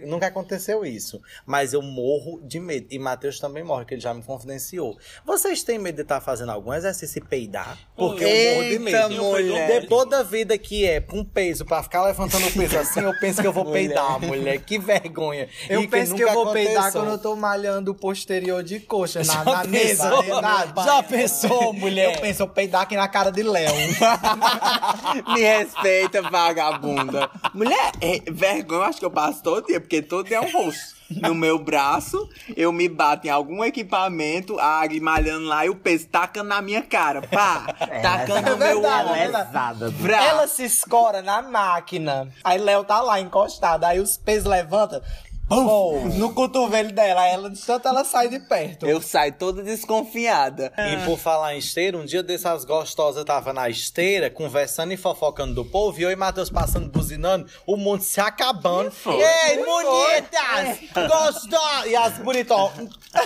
[0.06, 1.20] nunca aconteceu isso.
[1.46, 2.86] Mas eu morro de medo.
[2.90, 4.96] E Matheus também morre, que ele já me confidenciou.
[5.24, 7.78] Vocês têm medo de estar fazendo algum exercício e peidar?
[7.96, 9.22] Porque eu morro de Eita, medo.
[9.24, 9.80] mulher.
[9.80, 13.40] De toda vida que é com peso, pra ficar levantando o peso assim, eu penso
[13.40, 13.88] que eu vou Mulher.
[13.88, 14.58] peidar, mulher.
[14.60, 15.48] Que vergonha.
[15.68, 16.97] Eu E penso que nunca eu vou peidar aconteceu.
[16.98, 21.72] Quando eu tô malhando o posterior de coxa na, na mesa, né, na- Já pensou,
[21.72, 22.14] mulher?
[22.16, 23.72] Eu penso, eu peidar aqui na cara de Léo.
[25.34, 27.30] Me respeita, vagabunda.
[27.54, 30.50] Mulher, é, vergonha, eu acho que eu passo todo dia, porque todo dia é um
[30.52, 30.98] rosto.
[31.10, 35.74] No meu braço, eu me bato em algum equipamento, a água malhando lá e o
[35.74, 37.22] peso tacando na minha cara.
[37.22, 37.64] Pá!
[38.02, 39.14] tacando é no meu ombro.
[39.14, 40.26] é.
[40.26, 42.28] Ela se escora na máquina.
[42.44, 43.84] Aí Léo tá lá encostado.
[43.84, 45.00] Aí os pesos levantam.
[45.48, 47.26] Pum, no cotovelo dela.
[47.26, 48.86] Ela, de tanto ela sai de perto.
[48.86, 50.72] Eu saio toda desconfiada.
[50.76, 55.54] E por falar em esteira, um dia dessas gostosas tava na esteira, conversando e fofocando
[55.54, 58.92] do povo, e eu e Matheus passando, buzinando, o mundo se acabando.
[59.06, 61.08] Ei, bonitas!
[61.08, 61.86] Gostosas!
[61.86, 62.70] E as bonitão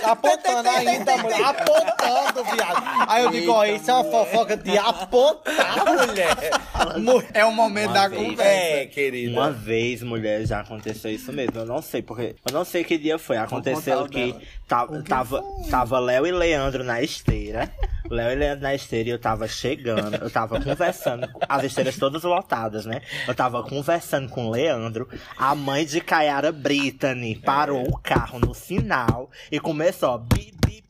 [0.03, 1.41] apontando ainda, mulher.
[1.43, 2.83] Apontando, viado.
[3.07, 6.35] Aí eu digo, ó, isso é uma fofoca de apontar, mulher.
[6.99, 8.21] Mu- É o momento Uma da vez.
[8.21, 8.51] conversa.
[8.51, 9.31] É, querida.
[9.31, 11.59] Uma vez, mulher, já aconteceu isso mesmo.
[11.59, 12.35] Eu não sei porque.
[12.45, 13.37] Eu não sei que dia foi.
[13.37, 14.35] Aconteceu que
[14.67, 17.71] ta- tava, tava Léo e Leandro na esteira.
[18.09, 20.15] Léo e Leandro na esteira e eu tava chegando.
[20.15, 21.27] Eu tava conversando.
[21.47, 23.01] As esteiras todas lotadas, né?
[23.27, 25.07] Eu tava conversando com o Leandro.
[25.37, 30.83] A mãe de Kayara Brittany parou o carro no sinal e começou, ó, bip, bip.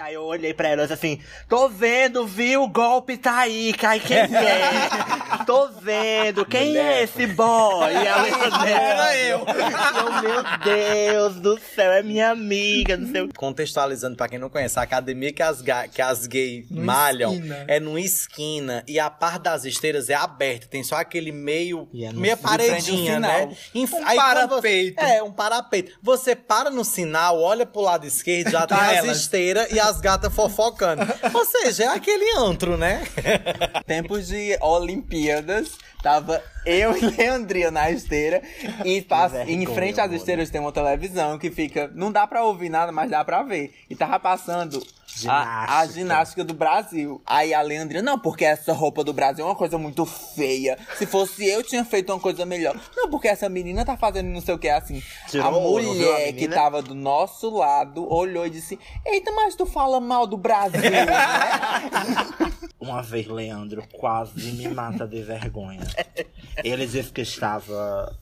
[0.00, 2.62] Aí eu olhei pra ela e disse assim: Tô vendo, viu?
[2.64, 4.28] O golpe tá aí, cai quem é?
[5.46, 7.90] Tô vendo, quem é esse boy?
[7.92, 8.28] E ela
[8.68, 9.38] Era eu.
[9.38, 14.48] eu, meu Deus do céu, é minha amiga, não sei o Contextualizando pra quem não
[14.50, 17.64] conhece, a academia que as, ga- que as gays malham esquina.
[17.66, 22.12] é numa esquina e a parte das esteiras é aberta, tem só aquele meio, é
[22.12, 23.48] meia paredinha, né?
[23.74, 25.00] Inf- Um parapeito.
[25.00, 25.92] Você, é, um parapeito.
[26.02, 29.16] Você para no sinal, olha pro lado esquerdo, já Tá tem as elas.
[29.18, 31.02] esteiras e as gatas fofocando.
[31.34, 33.02] Ou seja, é aquele antro, né?
[33.86, 38.42] Tempos de Olimpíadas, tava eu e Leandrinha na esteira
[38.84, 41.90] e passa, em frente às esteiras tem uma televisão que fica.
[41.94, 43.74] Não dá pra ouvir nada, mas dá pra ver.
[43.88, 44.82] E tava passando.
[45.26, 45.92] A, a Ginástica.
[45.94, 47.20] ginástica do Brasil.
[47.26, 50.78] Aí a Leandrinha, não, porque essa roupa do Brasil é uma coisa muito feia.
[50.96, 52.78] Se fosse eu, tinha feito uma coisa melhor.
[52.96, 55.02] Não, porque essa menina tá fazendo não sei o que assim.
[55.28, 59.54] Tirou a viu, a mulher que tava do nosso lado olhou e disse: Eita, mas
[59.54, 61.06] tu fala mal do Brasil, né?
[62.78, 65.86] Uma vez, Leandro quase me mata de vergonha.
[66.62, 68.16] Ele disse que estava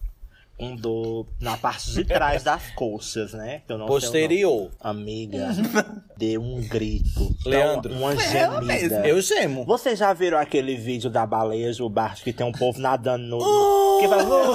[0.59, 3.63] com dor na parte de trás das coxas, né?
[3.69, 3.87] Eu não.
[3.87, 4.71] Posterior.
[4.81, 5.49] Amiga,
[6.17, 7.35] deu um grito.
[7.45, 7.93] Leandro.
[7.93, 9.07] Então, uma gemida.
[9.07, 9.65] Eu gemo.
[9.65, 13.99] Vocês já viram aquele vídeo da baleia Gilberto que tem um povo nadando no.
[14.01, 14.19] Que vai.
[14.23, 14.53] "Oh!"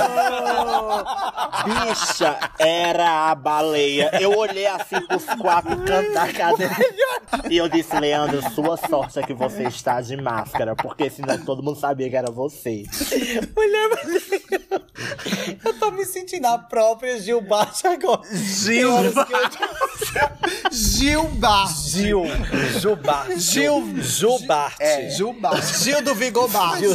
[1.63, 4.11] Bicha, era a baleia.
[4.19, 6.75] Eu olhei assim pros quatro cantos da cadeira.
[7.49, 11.63] E eu disse, Leandro, sua sorte é que você está de máscara, porque senão todo
[11.63, 12.83] mundo sabia que era você.
[15.63, 18.21] Eu tô me sentindo a própria Gilbarte agora.
[18.33, 19.27] Gilba.
[20.71, 21.65] Gilba.
[21.67, 22.23] Gil.
[22.79, 23.39] Gilbarte.
[23.39, 24.01] Gil.
[24.01, 24.83] Gilbarte.
[24.83, 25.61] É, Gilba.
[25.61, 26.85] Gil do Vigobarte.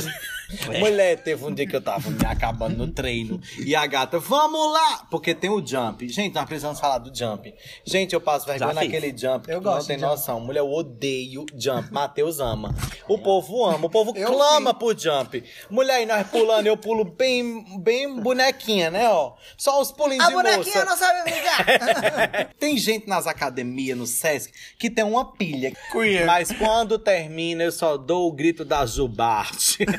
[0.78, 4.72] Mulher, teve um dia que eu tava me acabando no treino e a gata, vamos
[4.72, 5.06] lá!
[5.10, 6.08] Porque tem o jump.
[6.08, 7.52] Gente, nós precisamos falar do jump.
[7.84, 8.92] Gente, eu passo vergonha Já fiz.
[8.92, 9.50] naquele jump.
[9.50, 10.40] Eu que gosto Não tem noção.
[10.40, 11.92] Mulher, eu odeio jump.
[11.92, 12.74] Matheus ama.
[13.08, 13.86] O povo ama.
[13.86, 15.42] O povo Eu clama por jump.
[15.70, 19.34] Mulher, e nós pulando, eu pulo bem, bem bonequinha, né, ó?
[19.56, 20.50] Só os pulinhos A de moça.
[20.50, 22.54] bonequinha não sabe brincar.
[22.58, 25.72] Tem gente nas academias, no Sesc, que tem uma pilha.
[25.92, 26.26] Queer.
[26.26, 29.78] Mas quando termina, eu só dou o grito da Jubarte.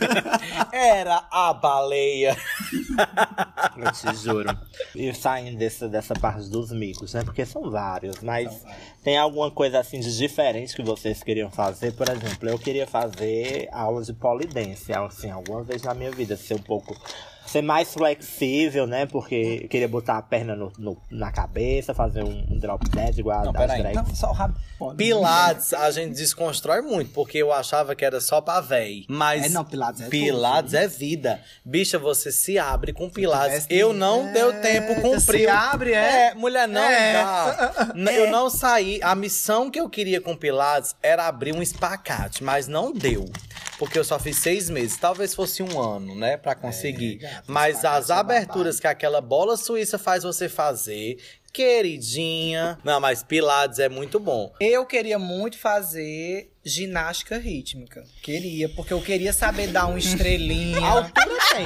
[0.72, 2.36] Era a baleia.
[3.78, 4.58] Eu te juro.
[4.96, 7.24] E saindo dessa, dessa parte dos micos, né?
[7.24, 8.64] Porque são vários, mas
[9.04, 11.94] tem alguma coisa assim de diferente que vocês queriam fazer?
[11.94, 16.56] Por exemplo, eu queria fazer aula de polidense, assim, alguma vez na minha vida, ser
[16.56, 16.96] um pouco.
[17.48, 19.06] Ser mais flexível, né?
[19.06, 23.40] Porque eu queria botar a perna no, no- na cabeça, fazer um, drop dead igual
[23.42, 23.82] a Não, das peraí.
[23.82, 23.96] drag.
[23.96, 24.60] Não, só rápido.
[24.96, 29.06] Pilates a gente desconstrói muito, porque eu achava que era só pra véi.
[29.08, 31.40] Mas É, não, Pilates é Pilates é vida.
[31.66, 33.66] Bicha, você se abre com Pilates.
[33.70, 35.50] Eu não É, deu tempo se cumpriu.
[35.52, 36.34] abre, é?
[36.36, 37.14] mulher, não É.
[37.14, 37.94] dá.
[38.18, 39.00] Eu não saí.
[39.04, 43.26] A missão que eu queria com Pilates era abrir um espacate, mas não deu.
[43.78, 44.98] Porque eu só fiz seis meses.
[44.98, 46.38] Talvez fosse um ano, né?
[46.38, 47.18] Pra conseguir.
[47.18, 51.18] gato, mas as é aberturas que aquela bola suíça faz você fazer.
[51.54, 52.78] Queridinha.
[52.84, 54.54] Não, mas Pilates é muito bom.
[54.60, 58.04] Eu queria muito fazer ginástica rítmica.
[58.22, 60.78] Queria, porque eu queria saber dar uma estrelinha.
[60.86, 61.66] A altura tem.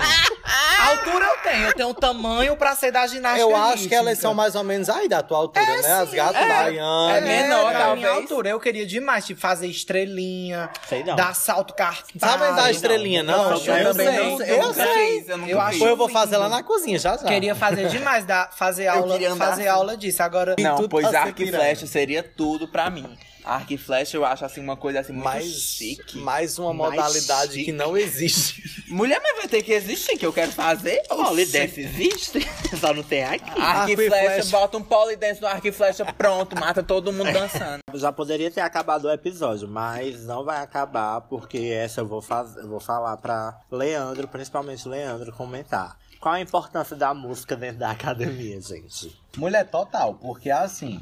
[0.82, 3.94] A altura eu tenho, eu tenho um tamanho pra ser da ginástica Eu acho que
[3.94, 5.94] elas são mais ou menos aí da tua altura, né?
[5.94, 7.12] As gatas da Ayane.
[7.18, 8.50] É menor, da minha altura.
[8.50, 11.16] Eu queria demais, tipo, fazer estrelinha, Sei não.
[11.16, 12.08] dar salto cartão.
[12.20, 13.52] Sabe dar estrelinha, não?
[13.52, 14.18] Eu Eu também sei.
[14.30, 14.50] não sei.
[14.52, 15.20] Eu Eu nunca sei.
[15.20, 17.26] fiz, eu nunca Eu acho eu vou fazer lá na cozinha, já já.
[17.26, 20.24] Queria fazer demais, dar, fazer aula, fazer assim, aula disso.
[20.24, 23.18] Agora, Não, pois arco e flecha seria tudo pra mim.
[23.44, 26.18] Arco e flecha eu acho assim uma coisa assim muito mais, chique.
[26.18, 27.66] mais uma Mais modalidade chique.
[27.66, 28.62] que não existe.
[28.92, 31.02] Mulher, mas vai ter que existir, que eu quero fazer.
[31.08, 32.40] Polidense existe,
[32.80, 33.60] só não tem aqui.
[33.60, 34.50] Arco, e e flecha, flecha.
[34.52, 37.82] bota um polidense no arco e flecha, pronto, mata todo mundo dançando.
[37.94, 42.56] Já poderia ter acabado o episódio, mas não vai acabar porque essa eu vou, faz...
[42.58, 45.98] eu vou falar pra Leandro, principalmente Leandro, comentar.
[46.20, 49.20] Qual a importância da música dentro da academia, gente?
[49.38, 51.02] Mulher total, porque assim,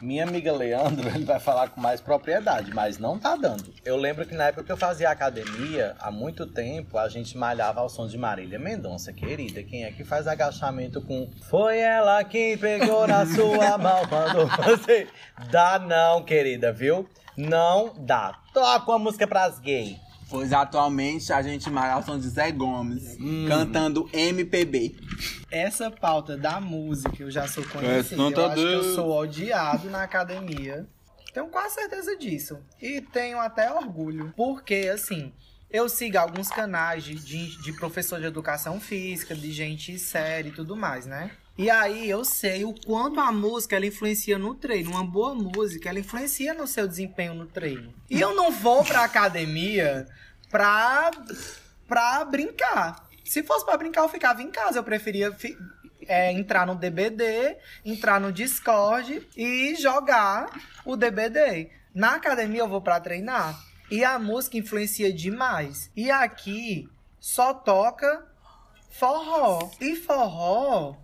[0.00, 3.72] minha amiga Leandro, ele vai falar com mais propriedade, mas não tá dando.
[3.84, 7.80] Eu lembro que na época que eu fazia academia, há muito tempo, a gente malhava
[7.80, 9.62] ao som de Marília Mendonça, querida.
[9.62, 15.06] Quem é que faz agachamento com Foi ela quem pegou na sua mão quando você.
[15.50, 17.08] Dá não, querida, viu?
[17.36, 18.38] Não dá.
[18.52, 20.07] Toca uma música pras gays.
[20.30, 23.16] Pois atualmente a gente malha ao som de Zé Gomes,
[23.48, 24.96] cantando MPB.
[25.50, 28.16] essa pauta da música eu já sou conhecido.
[28.16, 30.86] não tá eu acho que eu sou odiado na academia.
[31.32, 32.58] Tenho quase certeza disso.
[32.80, 34.32] E tenho até orgulho.
[34.36, 35.32] Porque, assim,
[35.70, 40.52] eu sigo alguns canais de, de, de professor de educação física, de gente séria e
[40.52, 41.30] tudo mais, né?
[41.58, 44.92] E aí eu sei o quanto a música ela influencia no treino.
[44.92, 47.92] Uma boa música, ela influencia no seu desempenho no treino.
[48.08, 50.06] E eu não vou pra academia
[50.48, 51.10] pra,
[51.88, 53.08] pra brincar.
[53.24, 54.78] Se fosse pra brincar, eu ficava em casa.
[54.78, 55.58] Eu preferia fi-
[56.06, 60.48] é, entrar no DBD, entrar no Discord e jogar
[60.84, 61.70] o DBD.
[61.92, 63.58] Na academia eu vou pra treinar.
[63.90, 65.90] E a música influencia demais.
[65.96, 66.88] E aqui
[67.18, 68.24] só toca
[68.90, 69.70] forró.
[69.80, 70.94] E forró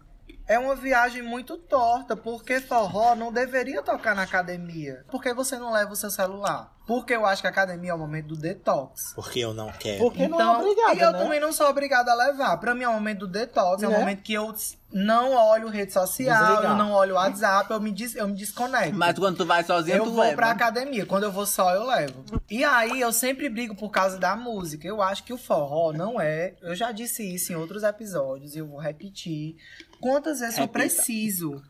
[0.47, 5.05] é uma viagem muito torta, porque forró não deveria tocar na academia.
[5.11, 6.73] Por que você não leva o seu celular?
[6.87, 9.15] Porque eu acho que a academia é o momento do detox.
[9.15, 10.01] Porque eu não quero.
[10.01, 11.19] Porque não é Então, obrigada, e eu né?
[11.19, 12.59] também não sou obrigada a levar.
[12.59, 13.99] Pra mim é um momento do detox, é um Né?
[14.01, 14.55] momento que eu
[14.93, 16.73] não olho rede social, Desligar.
[16.73, 18.95] eu não olho WhatsApp, eu me, des, eu me desconecto.
[18.95, 20.37] Mas quando tu vai sozinha, eu tu vou leva.
[20.37, 22.23] pra academia, quando eu vou só eu levo.
[22.51, 24.87] E aí eu sempre brigo por causa da música.
[24.87, 26.55] Eu acho que o forró não é.
[26.61, 29.57] Eu já disse isso em outros episódios e eu vou repetir.
[30.05, 30.79] Quantas vezes eu Repita.
[30.81, 31.63] preciso?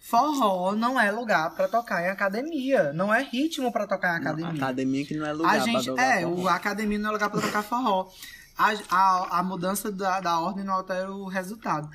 [0.00, 2.90] Forró não é lugar pra tocar em academia.
[2.94, 4.50] Não é ritmo pra tocar em academia.
[4.50, 6.42] Academia que não é lugar A gente, pra tocar é, forró.
[6.42, 8.08] o, academia não é lugar pra tocar forró.
[8.56, 11.90] A, a, a mudança da, da ordem não altera o resultado.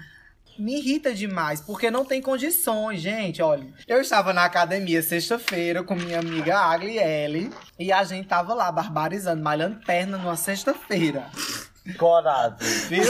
[0.59, 3.41] Me irrita demais, porque não tem condições, gente.
[3.41, 8.71] Olha, eu estava na academia sexta-feira com minha amiga Agliele e a gente tava lá
[8.71, 11.27] barbarizando, malhando perna numa sexta-feira.
[11.97, 12.63] Corado.
[12.88, 13.03] Viu?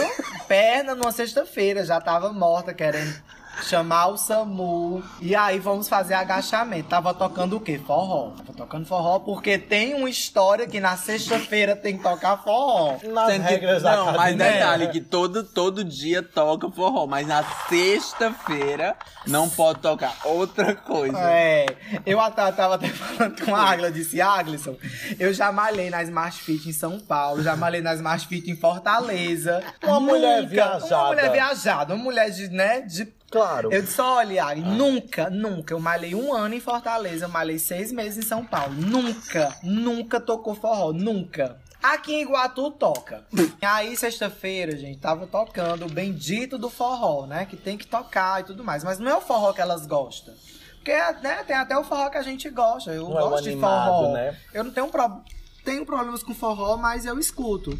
[0.47, 3.21] Perna numa sexta-feira, já tava morta, querendo
[3.63, 5.03] chamar o SAMU.
[5.21, 6.89] E aí vamos fazer agachamento.
[6.89, 7.79] Tava tocando o quê?
[7.85, 8.31] Forró.
[8.37, 12.97] Tava tocando forró porque tem uma história que na sexta-feira tem que tocar forró.
[13.03, 17.27] Nas Sendo que- regras da não, mas detalhe que todo, todo dia toca forró, mas
[17.27, 18.95] na sexta-feira
[19.27, 21.17] não pode tocar outra coisa.
[21.19, 21.65] É,
[22.05, 24.75] eu até, tava até falando com a Agla, eu disse, Aglisson,
[25.19, 28.55] eu já malhei na Smart Fit em São Paulo, já malhei na Smart Fit em
[28.55, 29.63] Fortaleza.
[29.83, 30.95] Uma mulher Nunca- viajada.
[30.95, 33.71] Uma mulher viajada, uma mulher de, né, de Claro.
[33.71, 35.73] Eu disse, olha, Ari, nunca, nunca.
[35.73, 38.73] Eu malhei um ano em Fortaleza, eu malhei seis meses em São Paulo.
[38.73, 41.57] Nunca, nunca tocou forró, nunca.
[41.81, 43.23] Aqui em Iguatu toca.
[43.61, 47.45] Aí, sexta-feira, gente, tava tocando o bendito do forró, né?
[47.45, 48.83] Que tem que tocar e tudo mais.
[48.83, 50.33] Mas não é o forró que elas gostam.
[50.75, 52.91] Porque, né, tem até o forró que a gente gosta.
[52.91, 54.13] Eu Não é gosto de animado, forró.
[54.13, 54.37] né?
[54.53, 55.21] Eu não tenho, pro...
[55.63, 57.77] tenho problemas com forró, mas eu escuto.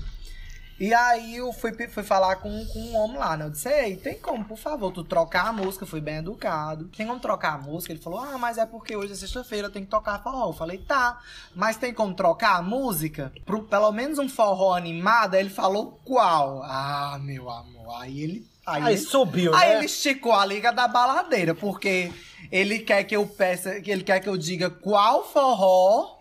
[0.82, 3.46] E aí eu fui, fui falar com, com um homem lá, né?
[3.46, 5.86] Eu disse, ei, tem como, por favor, tu trocar a música?
[5.86, 6.86] Fui bem educado.
[6.98, 7.94] Tem como trocar a música?
[7.94, 10.48] Ele falou, ah, mas é porque hoje é sexta-feira, tem que tocar forró.
[10.48, 11.22] Eu falei, tá,
[11.54, 13.32] mas tem como trocar a música?
[13.46, 15.36] Pro, pelo menos um forró animado?
[15.36, 16.64] Aí ele falou, qual?
[16.64, 18.48] Ah, meu amor, aí ele...
[18.66, 19.76] Aí, Aí ele, subiu, aí né?
[19.76, 22.12] ele esticou a liga da baladeira, porque
[22.52, 26.18] ele quer que eu peça, ele quer que eu diga qual forró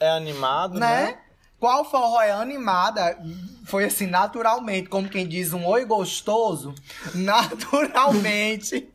[0.00, 1.06] É animado, né?
[1.06, 1.18] né?
[1.58, 3.18] Qual forró é animada?
[3.64, 6.74] Foi assim, naturalmente, como quem diz um oi gostoso,
[7.14, 8.88] naturalmente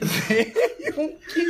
[0.00, 1.46] veio um que,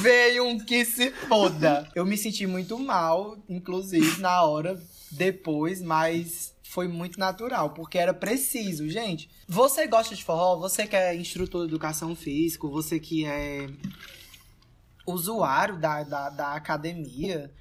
[0.00, 1.88] veio um que se foda.
[1.94, 4.80] Eu me senti muito mal, inclusive, na hora
[5.10, 9.28] depois, mas foi muito natural, porque era preciso, gente.
[9.46, 10.56] Você gosta de forró?
[10.60, 13.68] Você que é instrutor de educação física, você que é
[15.06, 17.52] usuário da, da, da academia,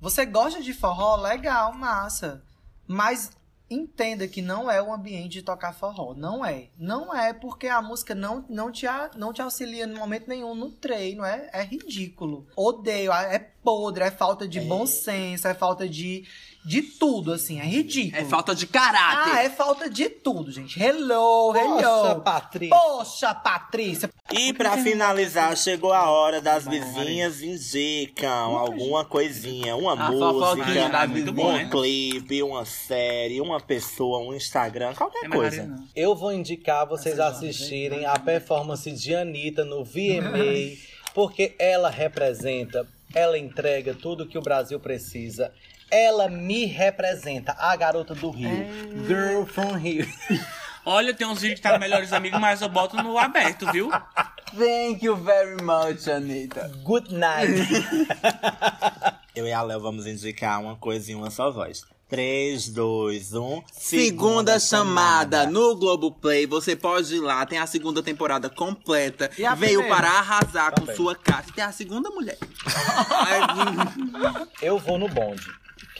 [0.00, 1.16] você gosta de forró?
[1.16, 2.42] Legal, massa.
[2.86, 3.30] Mas
[3.70, 6.14] entenda que não é o ambiente de tocar forró.
[6.14, 6.68] Não é.
[6.76, 8.86] Não é porque a música não, não, te,
[9.16, 11.24] não te auxilia em momento nenhum no treino.
[11.24, 12.46] É, é ridículo.
[12.56, 13.12] Odeio.
[13.12, 14.04] É podre.
[14.04, 15.46] É falta de bom senso.
[15.46, 16.26] É falta de
[16.64, 18.22] de tudo, assim, é ridículo.
[18.22, 19.32] É falta de caráter.
[19.34, 20.78] Ah, é falta de tudo, gente.
[20.82, 21.80] Hello, hello.
[21.80, 22.76] Poxa, Patrícia.
[22.76, 24.10] Poxa, Patrícia.
[24.32, 30.88] E pra finalizar, chegou a hora das vizinhas indicam alguma coisinha, uma A fofoquinha música,
[30.90, 31.68] da muito bom, um né?
[31.70, 35.62] clipe, uma série, uma pessoa, um Instagram, qualquer É coisa.
[35.62, 35.88] Maria, não.
[35.96, 40.76] Eu vou indicar vocês assistirem a performance de Anitta no VMA,
[41.14, 45.52] porque ela representa, ela entrega tudo que o Brasil precisa.
[45.90, 48.50] Ela me representa, a garota do Rio.
[49.06, 50.06] Girl from Rio.
[50.84, 53.90] Olha, tem uns vídeos que tá nos melhores amigos, mas eu boto no aberto, viu?
[54.56, 56.70] Thank you very much, Anitta.
[56.82, 57.52] Good night.
[59.34, 61.82] Eu e a Léo vamos indicar uma coisa em uma só voz.
[62.08, 63.62] 3, 2, 1.
[63.72, 66.44] Segunda chamada no Globoplay.
[66.46, 69.30] Você pode ir lá, tem a segunda temporada completa.
[69.38, 69.96] E a Veio primeira?
[69.96, 70.96] para arrasar com Também.
[70.96, 71.52] sua casa.
[71.54, 72.36] Tem a segunda mulher.
[74.60, 75.46] Eu vou no bonde.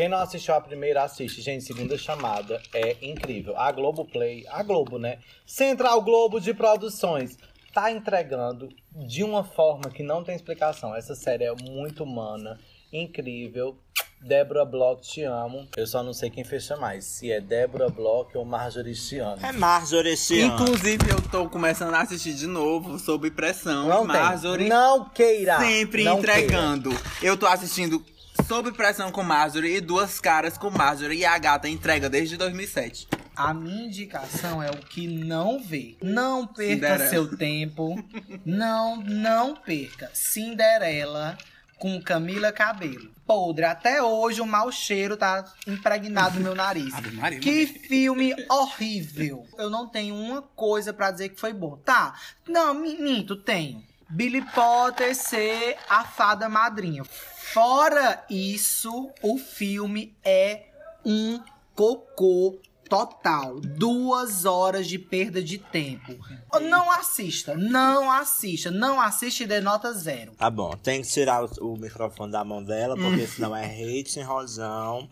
[0.00, 1.42] Quem não assistiu a primeira, assiste.
[1.42, 3.54] Gente, segunda chamada é incrível.
[3.54, 5.18] A Globoplay, a Globo, né?
[5.44, 7.36] Central Globo de Produções,
[7.70, 10.96] tá entregando de uma forma que não tem explicação.
[10.96, 12.58] Essa série é muito humana,
[12.90, 13.76] incrível.
[14.22, 15.68] Débora Bloch, te amo.
[15.76, 17.04] Eu só não sei quem fecha mais.
[17.04, 19.44] Se é Débora Bloch ou Marjorie Chiano.
[19.44, 20.62] É Marjorie esse ano.
[20.62, 23.86] Inclusive, eu tô começando a assistir de novo sob pressão.
[23.86, 24.68] Não Marjorie tem.
[24.70, 25.58] Não queira.
[25.58, 26.90] sempre Não entregando.
[27.22, 28.02] Eu tô assistindo
[28.46, 31.20] sob pressão com Marjorie e duas caras com Marjorie.
[31.20, 33.08] E a gata entrega desde 2007.
[33.36, 35.96] A minha indicação é o que não vê.
[36.02, 37.08] Não perca Cinderela.
[37.10, 38.04] seu tempo.
[38.44, 40.10] Não, não perca.
[40.12, 41.38] Cinderela
[41.78, 43.10] com Camila Cabelo.
[43.26, 43.64] Podre.
[43.64, 46.92] Até hoje o mau cheiro tá impregnado no meu nariz.
[47.14, 49.46] Maria, Que filme horrível.
[49.56, 51.76] Eu não tenho uma coisa pra dizer que foi bom.
[51.78, 52.14] Tá.
[52.46, 53.82] Não, mi- minto, tenho.
[54.10, 57.04] Billy Potter ser a fada madrinha.
[57.04, 60.66] Fora isso, o filme é
[61.04, 61.40] um
[61.76, 63.60] cocô total.
[63.60, 66.12] Duas horas de perda de tempo.
[66.60, 70.32] Não assista, não assista, não assiste e dê nota zero.
[70.32, 74.18] Tá bom, tem que tirar o, o microfone da mão dela, porque senão é hate
[74.18, 75.08] em rojão.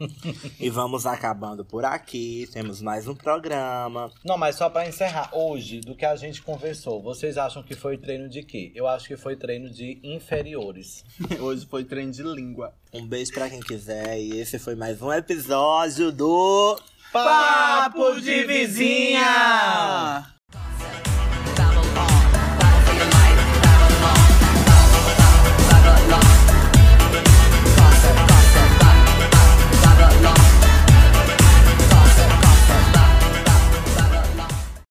[0.59, 2.49] e vamos acabando por aqui.
[2.53, 4.11] Temos mais um programa.
[4.25, 7.97] Não, mas só pra encerrar, hoje, do que a gente conversou, vocês acham que foi
[7.97, 8.73] treino de quê?
[8.75, 11.05] Eu acho que foi treino de inferiores.
[11.39, 12.75] Hoje foi treino de língua.
[12.93, 14.19] Um beijo pra quem quiser.
[14.19, 16.77] E esse foi mais um episódio do.
[17.13, 20.27] Papo de Vizinha!